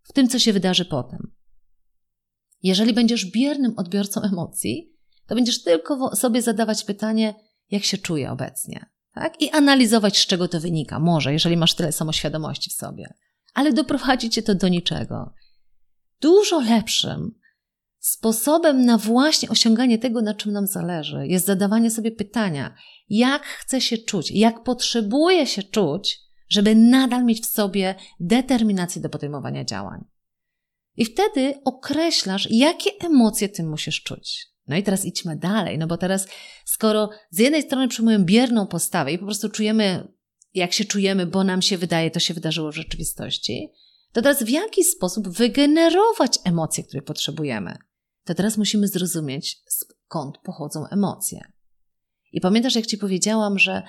w 0.03 0.13
tym, 0.13 0.29
co 0.29 0.39
się 0.39 0.53
wydarzy 0.53 0.85
potem. 0.85 1.33
Jeżeli 2.63 2.93
będziesz 2.93 3.31
biernym 3.31 3.75
odbiorcą 3.77 4.23
emocji, 4.23 4.93
to 5.27 5.35
będziesz 5.35 5.63
tylko 5.63 6.17
sobie 6.17 6.43
zadawać 6.43 6.85
pytanie, 6.85 7.35
jak 7.71 7.85
się 7.85 7.99
czuję 7.99 8.31
obecnie. 8.31 8.87
Tak? 9.15 9.43
I 9.43 9.51
analizować, 9.51 10.19
z 10.19 10.27
czego 10.27 10.49
to 10.49 10.61
wynika. 10.61 10.99
Może, 10.99 11.33
jeżeli 11.33 11.57
masz 11.57 11.75
tyle 11.75 11.93
samoświadomości 11.93 12.71
w 12.71 12.75
sobie. 12.75 13.15
Ale 13.55 13.73
doprowadzi 13.73 14.31
cię 14.31 14.43
to 14.43 14.55
do 14.55 14.69
niczego. 14.69 15.35
Dużo 16.21 16.61
lepszym 16.61 17.35
Sposobem 18.07 18.85
na 18.85 18.99
właśnie 18.99 19.49
osiąganie 19.49 19.99
tego, 19.99 20.23
na 20.23 20.35
czym 20.35 20.53
nam 20.53 20.67
zależy, 20.67 21.27
jest 21.27 21.47
zadawanie 21.47 21.91
sobie 21.91 22.11
pytania, 22.11 22.75
jak 23.09 23.43
chcę 23.43 23.81
się 23.81 23.99
czuć, 23.99 24.31
jak 24.31 24.63
potrzebuję 24.63 25.47
się 25.47 25.63
czuć, 25.63 26.21
żeby 26.49 26.75
nadal 26.75 27.25
mieć 27.25 27.43
w 27.43 27.47
sobie 27.47 27.95
determinację 28.21 29.03
do 29.03 29.09
podejmowania 29.09 29.65
działań. 29.65 30.05
I 30.97 31.05
wtedy 31.05 31.55
określasz, 31.65 32.49
jakie 32.51 32.91
emocje 33.01 33.49
ty 33.49 33.63
musisz 33.63 34.03
czuć. 34.03 34.47
No 34.67 34.77
i 34.77 34.83
teraz 34.83 35.05
idźmy 35.05 35.37
dalej, 35.37 35.79
no 35.79 35.87
bo 35.87 35.97
teraz, 35.97 36.27
skoro 36.65 37.11
z 37.31 37.39
jednej 37.39 37.63
strony 37.63 37.89
przyjmujemy 37.89 38.25
bierną 38.25 38.67
postawę 38.67 39.13
i 39.13 39.19
po 39.19 39.25
prostu 39.25 39.49
czujemy 39.49 40.09
jak 40.55 40.73
się 40.73 40.85
czujemy, 40.85 41.27
bo 41.27 41.45
nam 41.45 41.63
się 41.63 41.79
wydaje, 41.79 42.11
to 42.11 42.21
się 42.21 42.35
wydarzyło 42.35 42.73
w 42.73 42.77
rzeczywistości, 42.77 43.73
to 44.13 44.23
teraz 44.23 44.43
w 44.43 44.49
jaki 44.49 44.85
sposób 44.85 45.29
wygenerować 45.29 46.39
emocje, 46.45 46.85
które 46.85 47.03
potrzebujemy? 47.03 47.77
To 48.25 48.35
teraz 48.35 48.59
musimy 48.59 48.89
zrozumieć, 48.89 49.63
skąd 49.69 50.39
pochodzą 50.39 50.87
emocje. 50.87 51.41
I 52.33 52.41
pamiętasz, 52.41 52.75
jak 52.75 52.87
Ci 52.87 52.99
powiedziałam, 52.99 53.59
że 53.59 53.83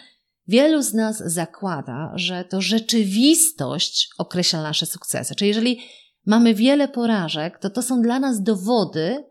wielu 0.48 0.82
z 0.82 0.94
nas 0.94 1.24
zakłada, 1.25 2.12
że 2.15 2.44
to 2.44 2.62
rzeczywistość 2.62 4.10
określa 4.18 4.62
nasze 4.62 4.86
sukcesy. 4.86 5.36
Czyli 5.36 5.48
jeżeli 5.48 5.80
mamy 6.25 6.54
wiele 6.54 6.88
porażek, 6.88 7.60
to 7.60 7.70
to 7.70 7.82
są 7.82 8.01
dla 8.01 8.20
nas 8.20 8.44
dowody, 8.44 9.24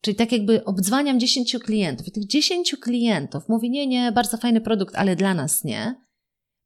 czyli 0.00 0.16
tak 0.16 0.32
jakby 0.32 0.64
obdzwaniam 0.64 1.20
10 1.20 1.56
klientów 1.64 2.08
i 2.08 2.12
tych 2.12 2.26
10 2.26 2.76
klientów 2.80 3.48
mówi, 3.48 3.70
nie, 3.70 3.86
nie, 3.86 4.12
bardzo 4.12 4.36
fajny 4.36 4.60
produkt, 4.60 4.96
ale 4.96 5.16
dla 5.16 5.34
nas 5.34 5.64
nie, 5.64 5.94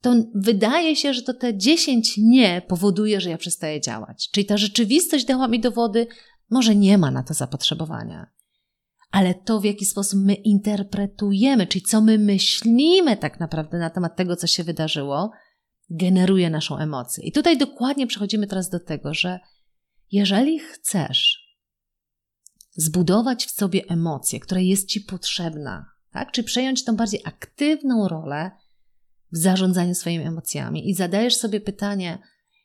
to 0.03 0.15
wydaje 0.35 0.97
się, 0.97 1.15
że 1.15 1.23
to 1.23 1.35
te 1.35 1.57
10 1.57 2.15
nie 2.19 2.63
powoduje, 2.69 3.21
że 3.21 3.31
ja 3.31 3.39
przestaję 3.39 3.81
działać. 3.81 4.31
Czyli 4.33 4.47
ta 4.47 4.57
rzeczywistość 4.57 5.25
dała 5.25 5.49
mi 5.49 5.61
dowody, 5.61 6.07
może 6.51 6.77
nie 6.77 6.99
ma 6.99 7.11
na 7.11 7.23
to 7.23 7.35
zapotrzebowania. 7.35 8.31
Ale 9.11 9.35
to, 9.35 9.61
w 9.61 9.65
jaki 9.65 9.85
sposób 9.85 10.21
my 10.21 10.35
interpretujemy, 10.35 11.67
czyli 11.67 11.83
co 11.83 12.01
my 12.01 12.19
myślimy 12.19 13.17
tak 13.17 13.41
naprawdę 13.41 13.79
na 13.79 13.91
temat 13.91 14.17
tego, 14.17 14.37
co 14.37 14.47
się 14.47 14.65
wydarzyło, 14.65 15.31
generuje 15.91 16.51
naszą 16.51 16.79
emocję. 16.79 17.25
I 17.25 17.33
tutaj 17.33 17.59
dokładnie 17.59 18.07
przechodzimy 18.07 18.47
teraz 18.47 18.71
do 18.71 18.81
tego, 18.81 19.15
że 19.15 19.41
jeżeli 20.13 20.59
chcesz 20.59 21.43
zbudować 22.77 23.47
w 23.47 23.51
sobie 23.51 23.83
emocję, 23.89 24.41
która 24.41 24.61
jest 24.61 24.89
ci 24.89 25.01
potrzebna, 25.01 25.87
tak? 26.13 26.33
czy 26.33 26.43
przejąć 26.43 26.85
tą 26.85 26.97
bardziej 26.97 27.21
aktywną 27.25 28.09
rolę 28.09 28.51
w 29.33 29.37
zarządzaniu 29.37 29.95
swoimi 29.95 30.25
emocjami 30.25 30.91
i 30.91 30.95
zadajesz 30.95 31.37
sobie 31.37 31.61
pytanie, 31.61 32.19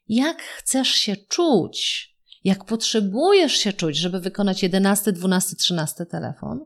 jak 0.07 0.41
chcesz 0.41 0.87
się 0.87 1.15
czuć, 1.15 2.07
jak 2.47 2.65
potrzebujesz 2.65 3.53
się 3.53 3.73
czuć, 3.73 3.97
żeby 3.97 4.19
wykonać 4.19 4.63
11, 4.63 5.11
12, 5.11 5.55
13 5.55 6.05
telefon, 6.05 6.65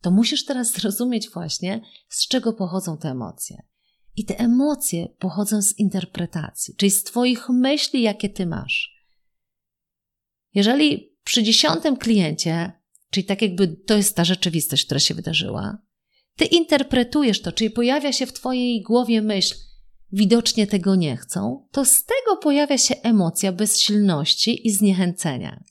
to 0.00 0.10
musisz 0.10 0.44
teraz 0.44 0.72
zrozumieć 0.74 1.30
właśnie, 1.30 1.80
z 2.08 2.28
czego 2.28 2.52
pochodzą 2.52 2.96
te 2.96 3.08
emocje. 3.08 3.62
I 4.16 4.24
te 4.24 4.38
emocje 4.38 5.08
pochodzą 5.18 5.62
z 5.62 5.78
interpretacji, 5.78 6.74
czyli 6.76 6.90
z 6.90 7.04
Twoich 7.04 7.48
myśli, 7.48 8.02
jakie 8.02 8.28
Ty 8.28 8.46
masz. 8.46 9.06
Jeżeli 10.54 11.16
przy 11.24 11.42
dziesiątym 11.42 11.96
kliencie, 11.96 12.72
czyli 13.10 13.26
tak 13.26 13.42
jakby 13.42 13.68
to 13.68 13.96
jest 13.96 14.16
ta 14.16 14.24
rzeczywistość, 14.24 14.84
która 14.84 15.00
się 15.00 15.14
wydarzyła, 15.14 15.78
Ty 16.36 16.44
interpretujesz 16.44 17.42
to, 17.42 17.52
czyli 17.52 17.70
pojawia 17.70 18.12
się 18.12 18.26
w 18.26 18.32
Twojej 18.32 18.82
głowie 18.82 19.22
myśl, 19.22 19.54
widocznie 20.12 20.66
tego 20.66 20.94
nie 20.94 21.16
chcą, 21.16 21.68
to 21.70 21.84
z 21.84 22.04
tego 22.04 22.36
pojawia 22.42 22.78
się 22.78 22.94
emocja 23.02 23.52
bezsilności 23.52 24.66
i 24.66 24.70
zniechęcenia. 24.70 25.64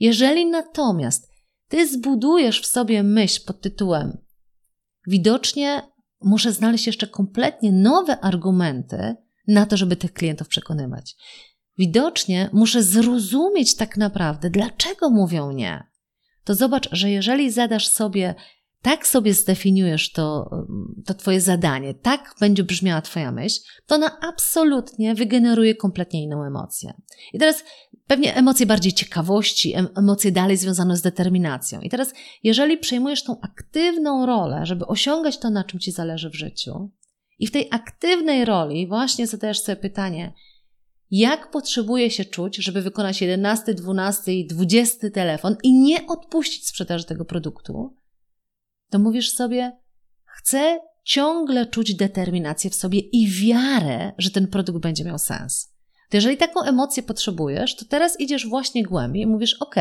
Jeżeli 0.00 0.46
natomiast 0.46 1.28
ty 1.68 1.88
zbudujesz 1.88 2.60
w 2.60 2.66
sobie 2.66 3.02
myśl 3.02 3.40
pod 3.46 3.60
tytułem 3.60 4.18
widocznie 5.08 5.82
muszę 6.20 6.52
znaleźć 6.52 6.86
jeszcze 6.86 7.06
kompletnie 7.06 7.72
nowe 7.72 8.20
argumenty 8.20 9.14
na 9.46 9.66
to, 9.66 9.76
żeby 9.76 9.96
tych 9.96 10.12
klientów 10.12 10.48
przekonywać. 10.48 11.16
Widocznie 11.78 12.50
muszę 12.52 12.82
zrozumieć 12.82 13.74
tak 13.74 13.96
naprawdę, 13.96 14.50
dlaczego 14.50 15.10
mówią 15.10 15.52
nie. 15.52 15.86
To 16.44 16.54
zobacz, 16.54 16.88
że 16.92 17.10
jeżeli 17.10 17.50
zadasz 17.50 17.88
sobie 17.88 18.34
tak 18.82 19.06
sobie 19.06 19.34
zdefiniujesz 19.34 20.12
to, 20.12 20.50
to 21.06 21.14
Twoje 21.14 21.40
zadanie, 21.40 21.94
tak 21.94 22.34
będzie 22.40 22.64
brzmiała 22.64 23.00
Twoja 23.00 23.32
myśl, 23.32 23.60
to 23.86 23.94
ona 23.94 24.20
absolutnie 24.20 25.14
wygeneruje 25.14 25.74
kompletnie 25.74 26.22
inną 26.22 26.44
emocję. 26.44 26.92
I 27.32 27.38
teraz 27.38 27.64
pewnie 28.06 28.36
emocje 28.36 28.66
bardziej 28.66 28.92
ciekawości, 28.92 29.74
emocje 29.96 30.32
dalej 30.32 30.56
związane 30.56 30.96
z 30.96 31.02
determinacją. 31.02 31.80
I 31.80 31.90
teraz, 31.90 32.12
jeżeli 32.42 32.78
przejmujesz 32.78 33.24
tą 33.24 33.40
aktywną 33.40 34.26
rolę, 34.26 34.66
żeby 34.66 34.86
osiągać 34.86 35.38
to, 35.38 35.50
na 35.50 35.64
czym 35.64 35.80
Ci 35.80 35.92
zależy 35.92 36.30
w 36.30 36.34
życiu, 36.34 36.90
i 37.38 37.46
w 37.46 37.50
tej 37.50 37.68
aktywnej 37.70 38.44
roli 38.44 38.88
właśnie 38.88 39.26
zadajesz 39.26 39.60
sobie 39.60 39.76
pytanie, 39.76 40.32
jak 41.10 41.50
potrzebuję 41.50 42.10
się 42.10 42.24
czuć, 42.24 42.56
żeby 42.56 42.82
wykonać 42.82 43.20
11, 43.20 43.74
12 43.74 44.34
i 44.34 44.46
20 44.46 45.10
telefon 45.10 45.56
i 45.62 45.80
nie 45.80 46.06
odpuścić 46.06 46.68
sprzedaży 46.68 47.04
tego 47.04 47.24
produktu, 47.24 47.96
to 48.90 48.98
mówisz 48.98 49.32
sobie, 49.32 49.76
chcę 50.24 50.80
ciągle 51.04 51.66
czuć 51.66 51.94
determinację 51.94 52.70
w 52.70 52.74
sobie 52.74 52.98
i 52.98 53.28
wiarę, 53.28 54.12
że 54.18 54.30
ten 54.30 54.46
produkt 54.46 54.80
będzie 54.80 55.04
miał 55.04 55.18
sens. 55.18 55.74
To 56.10 56.16
jeżeli 56.16 56.36
taką 56.36 56.62
emocję 56.62 57.02
potrzebujesz, 57.02 57.76
to 57.76 57.84
teraz 57.84 58.20
idziesz 58.20 58.48
właśnie 58.48 58.82
głębiej 58.82 59.22
i 59.22 59.26
mówisz, 59.26 59.56
ok, 59.60 59.74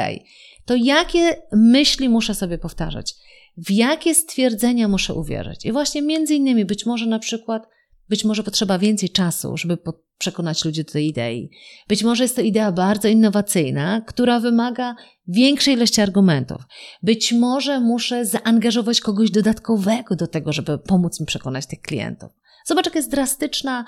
to 0.65 0.75
jakie 0.75 1.41
myśli 1.51 2.09
muszę 2.09 2.35
sobie 2.35 2.57
powtarzać? 2.57 3.15
W 3.57 3.71
jakie 3.71 4.15
stwierdzenia 4.15 4.87
muszę 4.87 5.13
uwierzyć? 5.13 5.65
I 5.65 5.71
właśnie 5.71 6.01
między 6.01 6.35
innymi 6.35 6.65
być 6.65 6.85
może 6.85 7.05
na 7.05 7.19
przykład 7.19 7.67
być 8.09 8.25
może 8.25 8.43
potrzeba 8.43 8.79
więcej 8.79 9.09
czasu, 9.09 9.57
żeby 9.57 9.77
przekonać 10.17 10.65
ludzi 10.65 10.83
do 10.83 10.91
tej 10.91 11.07
idei. 11.07 11.49
Być 11.87 12.03
może 12.03 12.23
jest 12.23 12.35
to 12.35 12.41
idea 12.41 12.71
bardzo 12.71 13.07
innowacyjna, 13.07 14.01
która 14.01 14.39
wymaga 14.39 14.95
większej 15.27 15.73
ilości 15.73 16.01
argumentów. 16.01 16.61
Być 17.03 17.33
może 17.33 17.79
muszę 17.79 18.25
zaangażować 18.25 19.01
kogoś 19.01 19.31
dodatkowego 19.31 20.15
do 20.15 20.27
tego, 20.27 20.53
żeby 20.53 20.77
pomóc 20.77 21.19
mi 21.19 21.25
przekonać 21.25 21.65
tych 21.65 21.81
klientów. 21.81 22.29
Zobacz, 22.65 22.85
jaka 22.85 22.99
jest 22.99 23.11
drastyczna 23.11 23.85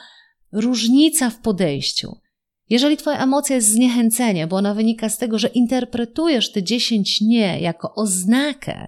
różnica 0.52 1.30
w 1.30 1.40
podejściu. 1.40 2.18
Jeżeli 2.70 2.98
Twoja 2.98 3.24
emocja 3.24 3.56
jest 3.56 3.72
zniechęcenie, 3.72 4.48
bo 4.48 4.56
ona 4.56 4.74
wynika 4.74 5.10
z 5.10 5.18
tego, 5.18 5.40
że 5.40 5.48
interpretujesz 5.48 6.52
te 6.52 6.64
10 6.64 7.22
nie 7.22 7.60
jako 7.60 7.96
oznakę, 7.96 8.88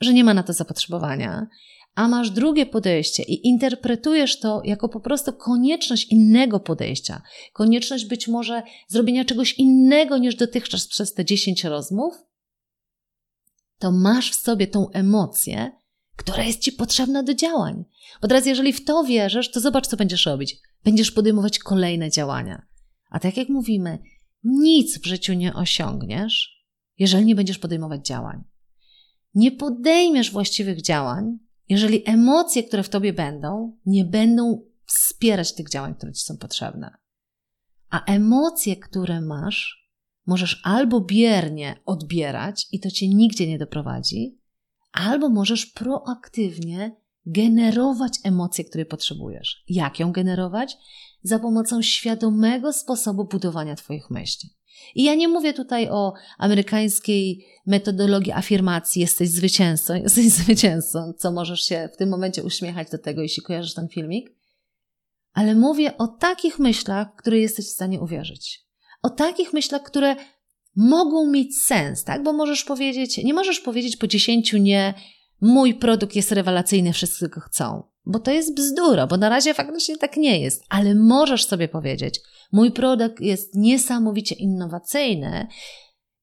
że 0.00 0.12
nie 0.12 0.24
ma 0.24 0.34
na 0.34 0.42
to 0.42 0.52
zapotrzebowania, 0.52 1.46
a 1.94 2.08
masz 2.08 2.30
drugie 2.30 2.66
podejście 2.66 3.22
i 3.22 3.48
interpretujesz 3.48 4.40
to 4.40 4.62
jako 4.64 4.88
po 4.88 5.00
prostu 5.00 5.32
konieczność 5.32 6.08
innego 6.12 6.60
podejścia, 6.60 7.22
konieczność 7.52 8.04
być 8.04 8.28
może 8.28 8.62
zrobienia 8.88 9.24
czegoś 9.24 9.52
innego 9.52 10.18
niż 10.18 10.34
dotychczas 10.34 10.86
przez 10.86 11.14
te 11.14 11.24
10 11.24 11.64
rozmów, 11.64 12.14
to 13.78 13.92
masz 13.92 14.30
w 14.30 14.34
sobie 14.34 14.66
tą 14.66 14.90
emocję, 14.90 15.72
która 16.16 16.44
jest 16.44 16.60
ci 16.60 16.72
potrzebna 16.72 17.22
do 17.22 17.34
działań. 17.34 17.84
Bo 18.22 18.28
teraz, 18.28 18.46
jeżeli 18.46 18.72
w 18.72 18.84
to 18.84 19.04
wierzysz, 19.04 19.50
to 19.50 19.60
zobacz, 19.60 19.86
co 19.86 19.96
będziesz 19.96 20.26
robić. 20.26 20.56
Będziesz 20.84 21.10
podejmować 21.10 21.58
kolejne 21.58 22.10
działania. 22.10 22.66
A 23.10 23.20
tak 23.20 23.36
jak 23.36 23.48
mówimy, 23.48 23.98
nic 24.44 24.98
w 24.98 25.06
życiu 25.06 25.32
nie 25.32 25.54
osiągniesz, 25.54 26.64
jeżeli 26.98 27.24
nie 27.24 27.34
będziesz 27.34 27.58
podejmować 27.58 28.06
działań. 28.06 28.44
Nie 29.34 29.52
podejmiesz 29.52 30.30
właściwych 30.30 30.82
działań, 30.82 31.38
jeżeli 31.70 32.02
emocje, 32.08 32.62
które 32.62 32.82
w 32.82 32.88
tobie 32.88 33.12
będą, 33.12 33.76
nie 33.86 34.04
będą 34.04 34.62
wspierać 34.86 35.54
tych 35.54 35.68
działań, 35.68 35.94
które 35.94 36.12
ci 36.12 36.24
są 36.24 36.36
potrzebne. 36.36 36.96
A 37.90 38.04
emocje, 38.04 38.76
które 38.76 39.20
masz, 39.20 39.90
możesz 40.26 40.60
albo 40.64 41.00
biernie 41.00 41.80
odbierać 41.86 42.66
i 42.72 42.80
to 42.80 42.90
cię 42.90 43.08
nigdzie 43.08 43.48
nie 43.48 43.58
doprowadzi, 43.58 44.38
albo 44.92 45.28
możesz 45.28 45.66
proaktywnie 45.66 46.96
generować 47.26 48.18
emocje, 48.24 48.64
które 48.64 48.86
potrzebujesz. 48.86 49.64
Jak 49.68 50.00
ją 50.00 50.12
generować? 50.12 50.76
Za 51.22 51.38
pomocą 51.38 51.82
świadomego 51.82 52.72
sposobu 52.72 53.24
budowania 53.24 53.76
Twoich 53.76 54.10
myśli. 54.10 54.50
I 54.94 55.04
ja 55.04 55.14
nie 55.14 55.28
mówię 55.28 55.52
tutaj 55.52 55.88
o 55.88 56.12
amerykańskiej 56.38 57.46
metodologii 57.66 58.32
afirmacji, 58.32 59.00
jesteś 59.00 59.28
zwycięzcą, 59.28 59.94
jesteś 60.02 60.28
zwycięzcą, 60.28 61.12
co 61.18 61.32
możesz 61.32 61.60
się 61.60 61.88
w 61.94 61.96
tym 61.96 62.08
momencie 62.08 62.44
uśmiechać 62.44 62.90
do 62.90 62.98
tego, 62.98 63.22
jeśli 63.22 63.42
kojarzysz 63.42 63.74
ten 63.74 63.88
filmik, 63.88 64.30
ale 65.32 65.54
mówię 65.54 65.96
o 65.98 66.06
takich 66.06 66.58
myślach, 66.58 67.08
które 67.16 67.38
jesteś 67.38 67.66
w 67.66 67.72
stanie 67.72 68.00
uwierzyć. 68.00 68.60
O 69.02 69.10
takich 69.10 69.52
myślach, 69.52 69.82
które 69.82 70.16
mogą 70.76 71.26
mieć 71.26 71.58
sens, 71.58 72.04
tak? 72.04 72.22
Bo 72.22 72.32
możesz 72.32 72.64
powiedzieć, 72.64 73.18
nie 73.18 73.34
możesz 73.34 73.60
powiedzieć 73.60 73.96
po 73.96 74.06
dziesięciu 74.06 74.58
nie, 74.58 74.94
mój 75.40 75.74
produkt 75.74 76.16
jest 76.16 76.32
rewelacyjny, 76.32 76.92
wszyscy 76.92 77.28
go 77.28 77.40
chcą. 77.40 77.82
Bo 78.06 78.18
to 78.18 78.30
jest 78.30 78.54
bzdura, 78.54 79.06
bo 79.06 79.16
na 79.16 79.28
razie 79.28 79.54
faktycznie 79.54 79.98
tak 79.98 80.16
nie 80.16 80.40
jest, 80.40 80.64
ale 80.68 80.94
możesz 80.94 81.44
sobie 81.44 81.68
powiedzieć, 81.68 82.20
mój 82.52 82.72
produkt 82.72 83.20
jest 83.20 83.54
niesamowicie 83.54 84.34
innowacyjny 84.34 85.46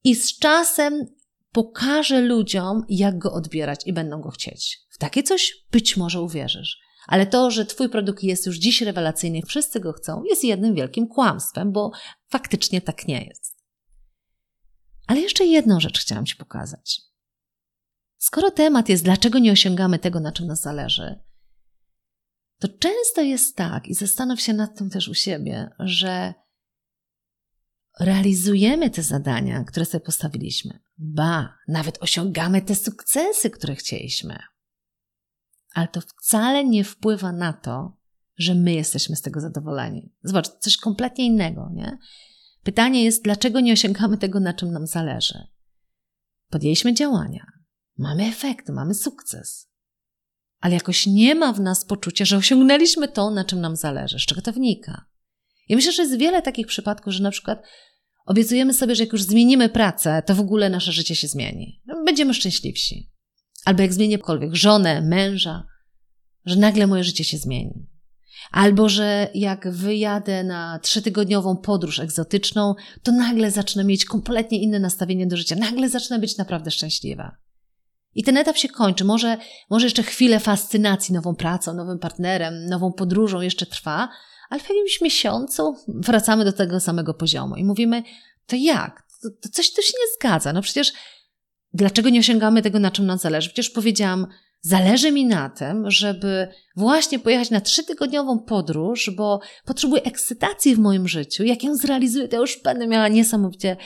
i 0.04 0.16
z 0.16 0.40
czasem 0.40 1.06
pokażę 1.52 2.22
ludziom, 2.22 2.86
jak 2.90 3.18
go 3.18 3.34
odbierać 3.34 3.88
i 3.88 3.94
będą 3.94 4.22
go 4.22 4.30
chcieć. 4.30 4.80
W 4.90 4.98
takie 4.98 5.24
coś 5.24 5.66
być 5.72 5.98
może 5.98 6.22
uwierzysz. 6.22 6.80
Ale 7.08 7.26
to, 7.26 7.52
że 7.52 7.66
Twój 7.66 7.90
produkt 7.90 8.24
jest 8.24 8.46
już 8.46 8.58
dziś 8.58 8.82
rewelacyjny, 8.82 9.42
wszyscy 9.42 9.80
go 9.80 9.94
chcą, 9.94 10.24
jest 10.24 10.44
jednym 10.44 10.76
wielkim 10.76 11.08
kłamstwem, 11.08 11.72
bo 11.72 11.92
faktycznie 12.30 12.82
tak 12.82 13.08
nie 13.08 13.26
jest. 13.26 13.56
Ale 15.08 15.20
jeszcze 15.20 15.46
jedną 15.46 15.80
rzecz 15.80 16.00
chciałam 16.00 16.26
Ci 16.26 16.36
pokazać. 16.36 17.02
Skoro 18.18 18.52
temat 18.52 18.90
jest, 18.90 19.04
dlaczego 19.04 19.40
nie 19.40 19.52
osiągamy 19.52 20.00
tego, 20.00 20.20
na 20.20 20.32
czym 20.32 20.48
nas 20.48 20.62
zależy, 20.62 21.20
to 22.60 22.68
często 22.68 23.22
jest 23.22 23.56
tak, 23.56 23.88
i 23.88 23.94
zastanów 23.94 24.42
się 24.42 24.54
nad 24.54 24.78
tym 24.78 24.90
też 24.90 25.08
u 25.08 25.14
siebie, 25.14 25.70
że 25.80 26.34
realizujemy 28.00 28.90
te 28.90 29.04
zadania, 29.04 29.64
które 29.64 29.86
sobie 29.86 30.06
postawiliśmy. 30.06 30.80
Ba, 30.98 31.58
nawet 31.68 31.98
osiągamy 32.02 32.62
te 32.62 32.76
sukcesy, 32.76 33.50
które 33.50 33.76
chcieliśmy. 33.76 34.40
Ale 35.74 35.88
to 35.88 36.02
wcale 36.02 36.66
nie 36.66 36.84
wpływa 36.84 37.32
na 37.32 37.54
to, 37.54 37.98
że 38.38 38.56
my 38.56 38.74
jesteśmy 38.74 39.16
z 39.16 39.22
tego 39.22 39.40
zadowoleni. 39.40 40.14
Zobacz, 40.24 40.48
coś 40.60 40.78
kompletnie 40.78 41.26
innego, 41.26 41.70
nie? 41.74 41.98
Pytanie 42.64 43.04
jest, 43.04 43.24
dlaczego 43.24 43.60
nie 43.60 43.74
osiągamy 43.74 44.18
tego, 44.18 44.40
na 44.40 44.54
czym 44.54 44.72
nam 44.72 44.88
zależy? 44.88 45.48
Podjęliśmy 46.50 46.94
działania, 46.94 47.46
mamy 47.98 48.24
efekty, 48.24 48.72
mamy 48.72 48.94
sukces, 48.94 49.70
ale 50.60 50.74
jakoś 50.74 51.08
nie 51.08 51.36
ma 51.36 51.54
w 51.54 51.60
nas 51.60 51.86
poczucia, 51.86 52.26
że 52.26 52.38
osiągnęliśmy 52.38 53.08
to, 53.08 53.32
na 53.32 53.46
czym 53.46 53.62
nam 53.62 53.76
zależy. 53.76 54.20
Z 54.20 54.26
czego 54.26 54.42
to 54.42 54.52
wynika? 54.54 55.06
Ja 55.70 55.76
myślę, 55.76 55.92
że 55.92 56.02
jest 56.02 56.18
wiele 56.18 56.42
takich 56.42 56.68
przypadków, 56.68 57.14
że 57.14 57.24
na 57.24 57.32
przykład 57.32 57.64
obiecujemy 58.26 58.74
sobie, 58.74 58.96
że 58.96 59.04
jak 59.04 59.14
już 59.14 59.24
zmienimy 59.24 59.70
pracę, 59.70 60.24
to 60.26 60.36
w 60.36 60.40
ogóle 60.40 60.70
nasze 60.70 60.92
życie 60.92 61.16
się 61.16 61.28
zmieni. 61.28 61.82
Będziemy 62.06 62.34
szczęśliwsi. 62.34 63.12
Albo 63.66 63.82
jak 63.82 63.94
zmienię 63.94 64.18
kogokolwiek, 64.18 64.56
żonę, 64.56 65.02
męża, 65.02 65.64
że 66.46 66.56
nagle 66.56 66.88
moje 66.88 67.04
życie 67.04 67.24
się 67.24 67.38
zmieni. 67.38 67.88
Albo 68.52 68.90
że 68.90 69.30
jak 69.34 69.72
wyjadę 69.72 70.44
na 70.44 70.80
trzytygodniową 70.80 71.58
podróż 71.58 72.00
egzotyczną, 72.00 72.76
to 73.04 73.12
nagle 73.12 73.52
zacznę 73.52 73.84
mieć 73.84 74.06
kompletnie 74.06 74.62
inne 74.62 74.80
nastawienie 74.80 75.28
do 75.28 75.38
życia. 75.38 75.56
Nagle 75.56 75.90
zacznę 75.90 76.20
być 76.20 76.38
naprawdę 76.38 76.72
szczęśliwa. 76.72 77.38
I 78.18 78.24
ten 78.24 78.38
etap 78.38 78.58
się 78.58 78.70
kończy. 78.70 79.06
Może, 79.06 79.38
może 79.70 79.86
jeszcze 79.86 80.04
chwilę 80.04 80.40
fascynacji 80.40 81.14
nową 81.14 81.36
pracą, 81.36 81.74
nowym 81.74 82.00
partnerem, 82.00 82.66
nową 82.66 82.92
podróżą 82.92 83.42
jeszcze 83.42 83.66
trwa, 83.66 84.10
ale 84.50 84.60
w 84.60 84.70
jakimś 84.70 85.02
miesiącu 85.02 85.76
wracamy 85.88 86.46
do 86.46 86.54
tego 86.54 86.80
samego 86.80 87.14
poziomu 87.14 87.56
i 87.56 87.64
mówimy, 87.64 88.04
to 88.48 88.56
jak? 88.56 89.08
To, 89.22 89.30
to 89.42 89.50
coś 89.50 89.74
tu 89.74 89.82
się 89.82 89.94
nie 90.00 90.14
zgadza. 90.20 90.54
No 90.54 90.62
przecież 90.62 90.94
dlaczego 91.74 92.10
nie 92.10 92.20
osiągamy 92.20 92.62
tego, 92.62 92.80
na 92.80 92.92
czym 92.92 93.06
nam 93.06 93.18
zależy? 93.18 93.50
Przecież 93.50 93.70
powiedziałam, 93.70 94.28
zależy 94.62 95.12
mi 95.12 95.26
na 95.26 95.50
tym, 95.50 95.92
żeby 95.92 96.48
właśnie 96.76 97.20
pojechać 97.20 97.50
na 97.50 97.62
trzytygodniową 97.62 98.40
podróż, 98.40 99.12
bo 99.18 99.40
potrzebuję 99.66 100.04
ekscytacji 100.04 100.76
w 100.76 100.80
moim 100.80 101.08
życiu. 101.08 101.44
Jak 101.44 101.64
ją 101.64 101.76
zrealizuję, 101.76 102.28
to 102.28 102.42
już 102.42 102.62
będę 102.64 102.88
miała 102.88 103.08
niesamowicie 103.08 103.78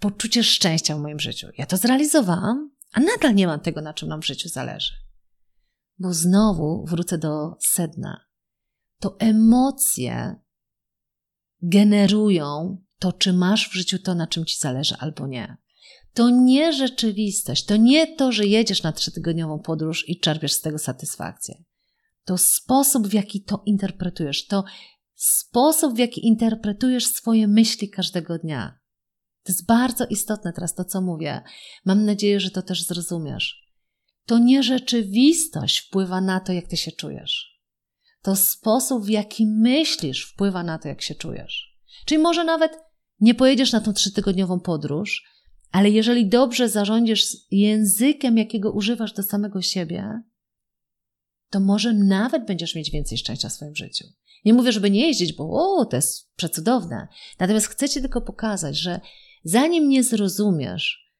poczucie 0.00 0.44
szczęścia 0.44 0.96
w 0.96 1.00
moim 1.00 1.20
życiu. 1.20 1.46
Ja 1.58 1.66
to 1.66 1.76
zrealizowałam, 1.76 2.77
a 2.92 3.00
nadal 3.00 3.34
nie 3.34 3.46
mam 3.46 3.60
tego, 3.60 3.80
na 3.80 3.94
czym 3.94 4.08
nam 4.08 4.22
w 4.22 4.26
życiu 4.26 4.48
zależy. 4.48 4.94
Bo 5.98 6.12
znowu 6.12 6.84
wrócę 6.88 7.18
do 7.18 7.56
sedna. 7.60 8.20
To 9.00 9.16
emocje 9.18 10.36
generują 11.62 12.78
to, 12.98 13.12
czy 13.12 13.32
masz 13.32 13.68
w 13.68 13.72
życiu 13.72 13.98
to, 13.98 14.14
na 14.14 14.26
czym 14.26 14.44
ci 14.44 14.58
zależy, 14.58 14.94
albo 14.98 15.26
nie. 15.26 15.56
To 16.14 16.30
nie 16.30 16.72
rzeczywistość, 16.72 17.64
to 17.64 17.76
nie 17.76 18.16
to, 18.16 18.32
że 18.32 18.46
jedziesz 18.46 18.82
na 18.82 18.92
trzytygodniową 18.92 19.58
podróż 19.58 20.08
i 20.08 20.20
czerpiesz 20.20 20.52
z 20.52 20.60
tego 20.60 20.78
satysfakcję. 20.78 21.64
To 22.24 22.38
sposób, 22.38 23.08
w 23.08 23.12
jaki 23.12 23.42
to 23.42 23.62
interpretujesz, 23.66 24.46
to 24.46 24.64
sposób, 25.14 25.94
w 25.94 25.98
jaki 25.98 26.26
interpretujesz 26.26 27.06
swoje 27.06 27.48
myśli 27.48 27.90
każdego 27.90 28.38
dnia. 28.38 28.78
To 29.48 29.52
jest 29.52 29.66
bardzo 29.66 30.06
istotne 30.06 30.52
teraz 30.52 30.74
to, 30.74 30.84
co 30.84 31.00
mówię. 31.00 31.42
Mam 31.84 32.04
nadzieję, 32.04 32.40
że 32.40 32.50
to 32.50 32.62
też 32.62 32.82
zrozumiesz. 32.82 33.72
To 34.26 34.38
nie 34.38 34.62
rzeczywistość 34.62 35.78
wpływa 35.78 36.20
na 36.20 36.40
to, 36.40 36.52
jak 36.52 36.66
ty 36.66 36.76
się 36.76 36.92
czujesz. 36.92 37.60
To 38.22 38.36
sposób, 38.36 39.04
w 39.04 39.08
jaki 39.08 39.46
myślisz, 39.46 40.24
wpływa 40.24 40.62
na 40.62 40.78
to, 40.78 40.88
jak 40.88 41.02
się 41.02 41.14
czujesz. 41.14 41.78
Czyli 42.06 42.22
może 42.22 42.44
nawet 42.44 42.78
nie 43.20 43.34
pojedziesz 43.34 43.72
na 43.72 43.80
tą 43.80 43.92
trzytygodniową 43.92 44.60
podróż, 44.60 45.24
ale 45.70 45.90
jeżeli 45.90 46.28
dobrze 46.28 46.68
zarządzisz 46.68 47.26
językiem, 47.50 48.38
jakiego 48.38 48.72
używasz 48.72 49.12
do 49.12 49.22
samego 49.22 49.62
siebie, 49.62 50.22
to 51.50 51.60
może 51.60 51.92
nawet 51.92 52.46
będziesz 52.46 52.74
mieć 52.74 52.90
więcej 52.90 53.18
szczęścia 53.18 53.48
w 53.48 53.52
swoim 53.52 53.76
życiu. 53.76 54.04
Nie 54.44 54.54
mówię, 54.54 54.72
żeby 54.72 54.90
nie 54.90 55.06
jeździć, 55.06 55.32
bo 55.32 55.50
o, 55.50 55.84
to 55.84 55.96
jest 55.96 56.34
przecudowne. 56.36 57.08
Natomiast 57.38 57.66
chcę 57.66 57.88
Ci 57.88 58.00
tylko 58.00 58.20
pokazać, 58.20 58.78
że 58.78 59.00
zanim 59.48 59.88
nie 59.88 60.04
zrozumiesz, 60.04 61.12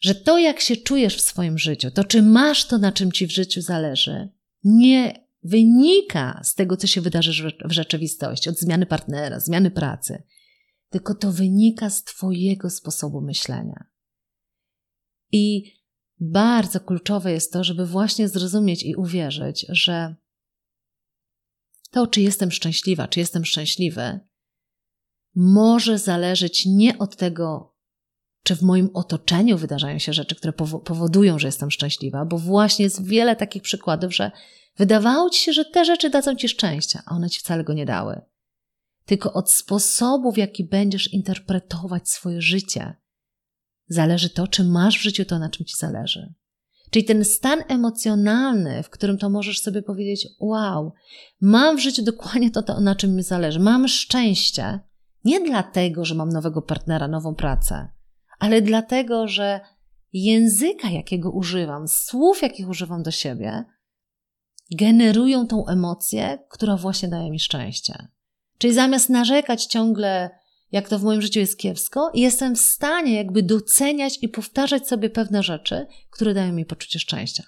że 0.00 0.14
to, 0.14 0.38
jak 0.38 0.60
się 0.60 0.76
czujesz 0.76 1.16
w 1.16 1.20
swoim 1.20 1.58
życiu, 1.58 1.90
to 1.90 2.04
czy 2.04 2.22
masz 2.22 2.64
to, 2.64 2.78
na 2.78 2.92
czym 2.92 3.12
ci 3.12 3.26
w 3.26 3.32
życiu 3.32 3.60
zależy, 3.60 4.28
nie 4.64 5.28
wynika 5.42 6.40
z 6.44 6.54
tego, 6.54 6.76
co 6.76 6.86
się 6.86 7.00
wydarzy 7.00 7.50
w 7.64 7.72
rzeczywistości, 7.72 8.50
od 8.50 8.58
zmiany 8.58 8.86
partnera, 8.86 9.40
zmiany 9.40 9.70
pracy, 9.70 10.22
tylko 10.90 11.14
to 11.14 11.32
wynika 11.32 11.90
z 11.90 12.04
Twojego 12.04 12.70
sposobu 12.70 13.20
myślenia. 13.20 13.84
I 15.32 15.72
bardzo 16.20 16.80
kluczowe 16.80 17.32
jest 17.32 17.52
to, 17.52 17.64
żeby 17.64 17.86
właśnie 17.86 18.28
zrozumieć 18.28 18.84
i 18.84 18.96
uwierzyć, 18.96 19.66
że 19.68 20.14
to, 21.90 22.06
czy 22.06 22.20
jestem 22.20 22.50
szczęśliwa, 22.50 23.08
czy 23.08 23.20
jestem 23.20 23.44
szczęśliwy, 23.44 24.20
może 25.34 25.98
zależeć 25.98 26.66
nie 26.66 26.98
od 26.98 27.16
tego, 27.16 27.74
czy 28.42 28.56
w 28.56 28.62
moim 28.62 28.90
otoczeniu 28.94 29.58
wydarzają 29.58 29.98
się 29.98 30.12
rzeczy, 30.12 30.34
które 30.34 30.52
powodują, 30.84 31.38
że 31.38 31.48
jestem 31.48 31.70
szczęśliwa, 31.70 32.24
bo 32.24 32.38
właśnie 32.38 32.84
jest 32.84 33.04
wiele 33.04 33.36
takich 33.36 33.62
przykładów, 33.62 34.14
że 34.14 34.30
wydawało 34.76 35.30
ci 35.30 35.40
się, 35.40 35.52
że 35.52 35.64
te 35.64 35.84
rzeczy 35.84 36.10
dadzą 36.10 36.34
ci 36.36 36.48
szczęścia, 36.48 37.02
a 37.06 37.14
one 37.14 37.30
ci 37.30 37.40
wcale 37.40 37.64
go 37.64 37.72
nie 37.72 37.86
dały. 37.86 38.20
Tylko 39.06 39.32
od 39.32 39.52
sposobu, 39.52 40.32
w 40.32 40.38
jaki 40.38 40.64
będziesz 40.64 41.12
interpretować 41.12 42.08
swoje 42.08 42.42
życie, 42.42 42.96
zależy 43.88 44.30
to, 44.30 44.48
czy 44.48 44.64
masz 44.64 44.98
w 44.98 45.02
życiu 45.02 45.24
to, 45.24 45.38
na 45.38 45.48
czym 45.48 45.66
ci 45.66 45.74
zależy. 45.78 46.34
Czyli 46.90 47.04
ten 47.04 47.24
stan 47.24 47.62
emocjonalny, 47.68 48.82
w 48.82 48.90
którym 48.90 49.18
to 49.18 49.30
możesz 49.30 49.60
sobie 49.60 49.82
powiedzieć: 49.82 50.28
Wow, 50.40 50.92
mam 51.40 51.76
w 51.76 51.80
życiu 51.80 52.02
dokładnie 52.02 52.50
to, 52.50 52.62
to 52.62 52.80
na 52.80 52.94
czym 52.94 53.16
mi 53.16 53.22
zależy, 53.22 53.60
mam 53.60 53.88
szczęście, 53.88 54.80
nie 55.24 55.40
dlatego, 55.40 56.04
że 56.04 56.14
mam 56.14 56.28
nowego 56.28 56.62
partnera, 56.62 57.08
nową 57.08 57.34
pracę, 57.34 57.88
ale 58.38 58.62
dlatego, 58.62 59.28
że 59.28 59.60
języka, 60.12 60.90
jakiego 60.90 61.30
używam, 61.30 61.88
słów, 61.88 62.42
jakich 62.42 62.68
używam 62.68 63.02
do 63.02 63.10
siebie, 63.10 63.64
generują 64.78 65.46
tą 65.46 65.66
emocję, 65.66 66.38
która 66.50 66.76
właśnie 66.76 67.08
daje 67.08 67.30
mi 67.30 67.40
szczęście. 67.40 68.08
Czyli 68.58 68.74
zamiast 68.74 69.10
narzekać 69.10 69.66
ciągle, 69.66 70.30
jak 70.72 70.88
to 70.88 70.98
w 70.98 71.02
moim 71.02 71.22
życiu 71.22 71.40
jest 71.40 71.58
kiepsko, 71.58 72.10
jestem 72.14 72.56
w 72.56 72.60
stanie 72.60 73.14
jakby 73.14 73.42
doceniać 73.42 74.18
i 74.22 74.28
powtarzać 74.28 74.88
sobie 74.88 75.10
pewne 75.10 75.42
rzeczy, 75.42 75.86
które 76.10 76.34
dają 76.34 76.52
mi 76.52 76.66
poczucie 76.66 76.98
szczęścia. 76.98 77.42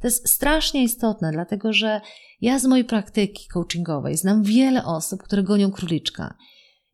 To 0.00 0.06
jest 0.06 0.28
strasznie 0.28 0.82
istotne, 0.82 1.32
dlatego 1.32 1.72
że 1.72 2.00
ja 2.40 2.58
z 2.58 2.64
mojej 2.64 2.84
praktyki 2.84 3.48
coachingowej 3.48 4.16
znam 4.16 4.42
wiele 4.42 4.84
osób, 4.84 5.22
które 5.22 5.42
gonią 5.42 5.70
króliczka 5.70 6.34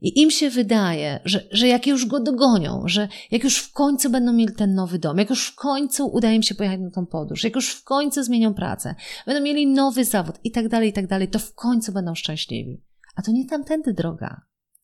i 0.00 0.20
im 0.20 0.30
się 0.30 0.50
wydaje, 0.50 1.20
że, 1.24 1.48
że 1.50 1.68
jak 1.68 1.86
już 1.86 2.06
go 2.06 2.20
dogonią, 2.20 2.82
że 2.86 3.08
jak 3.30 3.44
już 3.44 3.58
w 3.58 3.72
końcu 3.72 4.10
będą 4.10 4.32
mieli 4.32 4.54
ten 4.54 4.74
nowy 4.74 4.98
dom, 4.98 5.18
jak 5.18 5.30
już 5.30 5.46
w 5.46 5.54
końcu 5.54 6.06
uda 6.06 6.32
im 6.32 6.42
się 6.42 6.54
pojechać 6.54 6.80
na 6.80 6.90
tą 6.90 7.06
podróż, 7.06 7.44
jak 7.44 7.54
już 7.54 7.70
w 7.70 7.84
końcu 7.84 8.22
zmienią 8.22 8.54
pracę, 8.54 8.94
będą 9.26 9.42
mieli 9.42 9.66
nowy 9.66 10.04
zawód 10.04 10.36
i 10.44 10.50
tak 10.50 10.68
dalej, 10.68 10.88
i 10.88 10.92
tak 10.92 11.06
dalej, 11.06 11.28
to 11.28 11.38
w 11.38 11.54
końcu 11.54 11.92
będą 11.92 12.14
szczęśliwi. 12.14 12.82
A 13.16 13.22
to 13.22 13.32
nie 13.32 13.46
tamtędy 13.46 13.92
droga. 13.92 14.40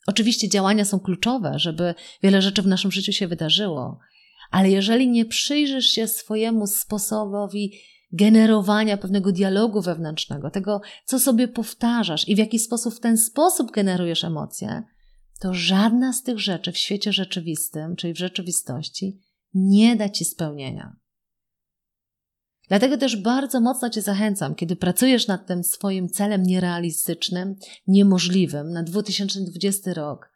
Oczywiście 0.07 0.49
działania 0.49 0.85
są 0.85 1.01
kluczowe, 1.01 1.53
żeby 1.57 1.95
wiele 2.23 2.43
rzeczy 2.43 2.63
w 2.63 2.67
naszym 2.67 2.93
życiu 2.93 3.13
się 3.13 3.29
wydarzyło, 3.29 3.99
ale 4.51 4.71
jeżeli 4.71 5.09
nie 5.09 5.25
przyjrzysz 5.25 5.87
się 5.87 6.09
swojemu 6.09 6.67
sposobowi 6.67 7.73
generowania 8.13 8.97
pewnego 8.97 9.33
dialogu 9.33 9.83
wewnętrznego, 9.83 10.51
tego, 10.51 10.81
co 11.05 11.19
sobie 11.19 11.49
powtarzasz 11.49 12.29
i 12.29 12.35
w 12.35 12.39
jaki 12.39 12.59
sposób 12.59 12.95
w 12.95 13.01
ten 13.01 13.19
sposób 13.19 13.71
generujesz 13.71 14.25
emocje, 14.25 14.83
to 15.45 15.55
żadna 15.55 16.13
z 16.13 16.23
tych 16.23 16.39
rzeczy 16.39 16.73
w 16.73 16.79
świecie 16.79 17.13
rzeczywistym, 17.13 17.97
czyli 17.97 18.15
w 18.15 18.19
rzeczywistości, 18.19 19.21
nie 19.55 19.97
da 19.97 20.09
ci 20.09 20.25
spełnienia. 20.25 20.97
Dlatego 22.69 22.99
też 22.99 23.17
bardzo 23.17 23.61
mocno 23.61 23.91
Cię 23.91 24.03
zachęcam, 24.03 24.55
kiedy 24.55 24.77
pracujesz 24.77 25.27
nad 25.27 25.47
tym 25.47 25.65
swoim 25.65 26.09
celem 26.09 26.43
nierealistycznym, 26.43 27.57
niemożliwym 27.87 28.73
na 28.73 28.83
2020 28.83 29.95
rok. 29.95 30.31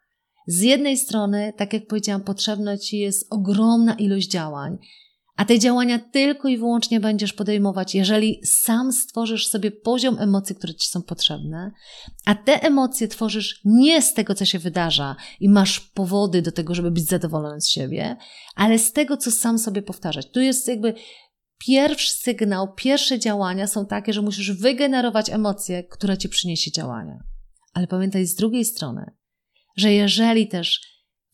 Z 0.47 0.61
jednej 0.61 0.97
strony, 0.97 1.53
tak 1.57 1.73
jak 1.73 1.87
powiedziałam, 1.87 2.21
potrzebna 2.21 2.77
Ci 2.77 2.97
jest 2.97 3.27
ogromna 3.29 3.93
ilość 3.93 4.27
działań, 4.27 4.77
a 5.39 5.45
te 5.45 5.59
działania 5.59 5.99
tylko 5.99 6.47
i 6.47 6.57
wyłącznie 6.57 6.99
będziesz 6.99 7.33
podejmować, 7.33 7.95
jeżeli 7.95 8.41
sam 8.45 8.91
stworzysz 8.91 9.47
sobie 9.47 9.71
poziom 9.71 10.17
emocji, 10.19 10.55
które 10.55 10.75
ci 10.75 10.89
są 10.89 11.01
potrzebne, 11.01 11.71
a 12.25 12.35
te 12.35 12.63
emocje 12.63 13.07
tworzysz 13.07 13.61
nie 13.65 14.01
z 14.01 14.13
tego, 14.13 14.35
co 14.35 14.45
się 14.45 14.59
wydarza 14.59 15.15
i 15.39 15.49
masz 15.49 15.79
powody 15.79 16.41
do 16.41 16.51
tego, 16.51 16.75
żeby 16.75 16.91
być 16.91 17.05
zadowolony 17.05 17.61
z 17.61 17.69
siebie, 17.69 18.17
ale 18.55 18.79
z 18.79 18.91
tego, 18.91 19.17
co 19.17 19.31
sam 19.31 19.59
sobie 19.59 19.81
powtarzać. 19.81 20.31
Tu 20.31 20.39
jest 20.39 20.67
jakby 20.67 20.93
pierwszy 21.57 22.13
sygnał, 22.13 22.73
pierwsze 22.73 23.19
działania 23.19 23.67
są 23.67 23.85
takie, 23.85 24.13
że 24.13 24.21
musisz 24.21 24.51
wygenerować 24.51 25.29
emocje, 25.29 25.83
które 25.83 26.17
ci 26.17 26.29
przyniesie 26.29 26.71
działania. 26.71 27.19
Ale 27.73 27.87
pamiętaj 27.87 28.25
z 28.25 28.35
drugiej 28.35 28.65
strony, 28.65 29.11
że 29.77 29.93
jeżeli 29.93 30.47
też 30.47 30.81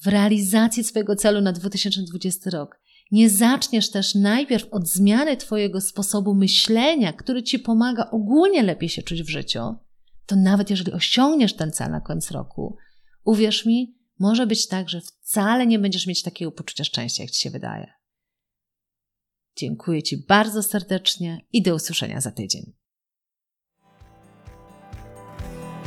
w 0.04 0.08
realizacji 0.08 0.84
swojego 0.84 1.16
celu 1.16 1.42
na 1.42 1.52
2020 1.52 2.50
rok 2.50 2.85
nie 3.12 3.30
zaczniesz 3.30 3.92
też 3.92 4.16
najpierw 4.16 4.68
od 4.72 4.88
zmiany 4.88 5.38
Twojego 5.38 5.82
sposobu 5.82 6.36
myślenia, 6.36 7.14
który 7.14 7.44
Ci 7.44 7.60
pomaga 7.60 8.10
ogólnie 8.12 8.64
lepiej 8.64 8.90
się 8.90 9.04
czuć 9.04 9.24
w 9.24 9.30
życiu, 9.30 9.76
to 10.26 10.36
nawet 10.36 10.70
jeżeli 10.70 10.92
osiągniesz 10.92 11.56
ten 11.56 11.72
cel 11.72 11.92
na 11.92 12.02
koniec 12.02 12.32
roku, 12.32 12.78
uwierz 13.24 13.66
mi, 13.66 13.96
może 14.20 14.48
być 14.48 14.68
tak, 14.68 14.90
że 14.90 15.02
wcale 15.02 15.68
nie 15.68 15.80
będziesz 15.80 16.08
mieć 16.08 16.24
takiego 16.24 16.52
poczucia 16.52 16.84
szczęścia, 16.84 17.24
jak 17.24 17.32
Ci 17.32 17.42
się 17.42 17.50
wydaje. 17.50 17.94
Dziękuję 19.56 20.04
Ci 20.04 20.18
bardzo 20.18 20.64
serdecznie 20.64 21.46
i 21.54 21.62
do 21.62 21.76
usłyszenia 21.76 22.22
za 22.22 22.32
tydzień. 22.32 22.74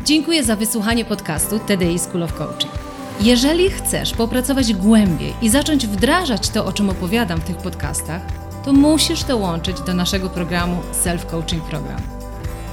Dziękuję 0.05 0.45
za 0.45 0.57
wysłuchanie 0.57 1.05
podcastu 1.05 1.59
TDI 1.59 1.99
School 1.99 2.23
of 2.23 2.35
Coaching. 2.35 2.88
Jeżeli 3.21 3.71
chcesz 3.71 4.13
popracować 4.13 4.75
głębiej 4.75 5.35
i 5.43 5.49
zacząć 5.49 5.87
wdrażać 5.87 6.49
to, 6.49 6.67
o 6.67 6.73
czym 6.73 6.91
opowiadam 6.91 7.41
w 7.41 7.45
tych 7.45 7.57
podcastach, 7.57 8.23
to 8.65 8.73
musisz 8.73 9.25
dołączyć 9.25 9.81
do 9.81 9.95
naszego 9.95 10.31
programu 10.31 10.83
Self 10.93 11.27
Coaching 11.27 11.65
Program. 11.65 12.01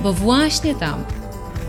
Bo 0.01 0.13
właśnie 0.13 0.75
tam 0.75 1.03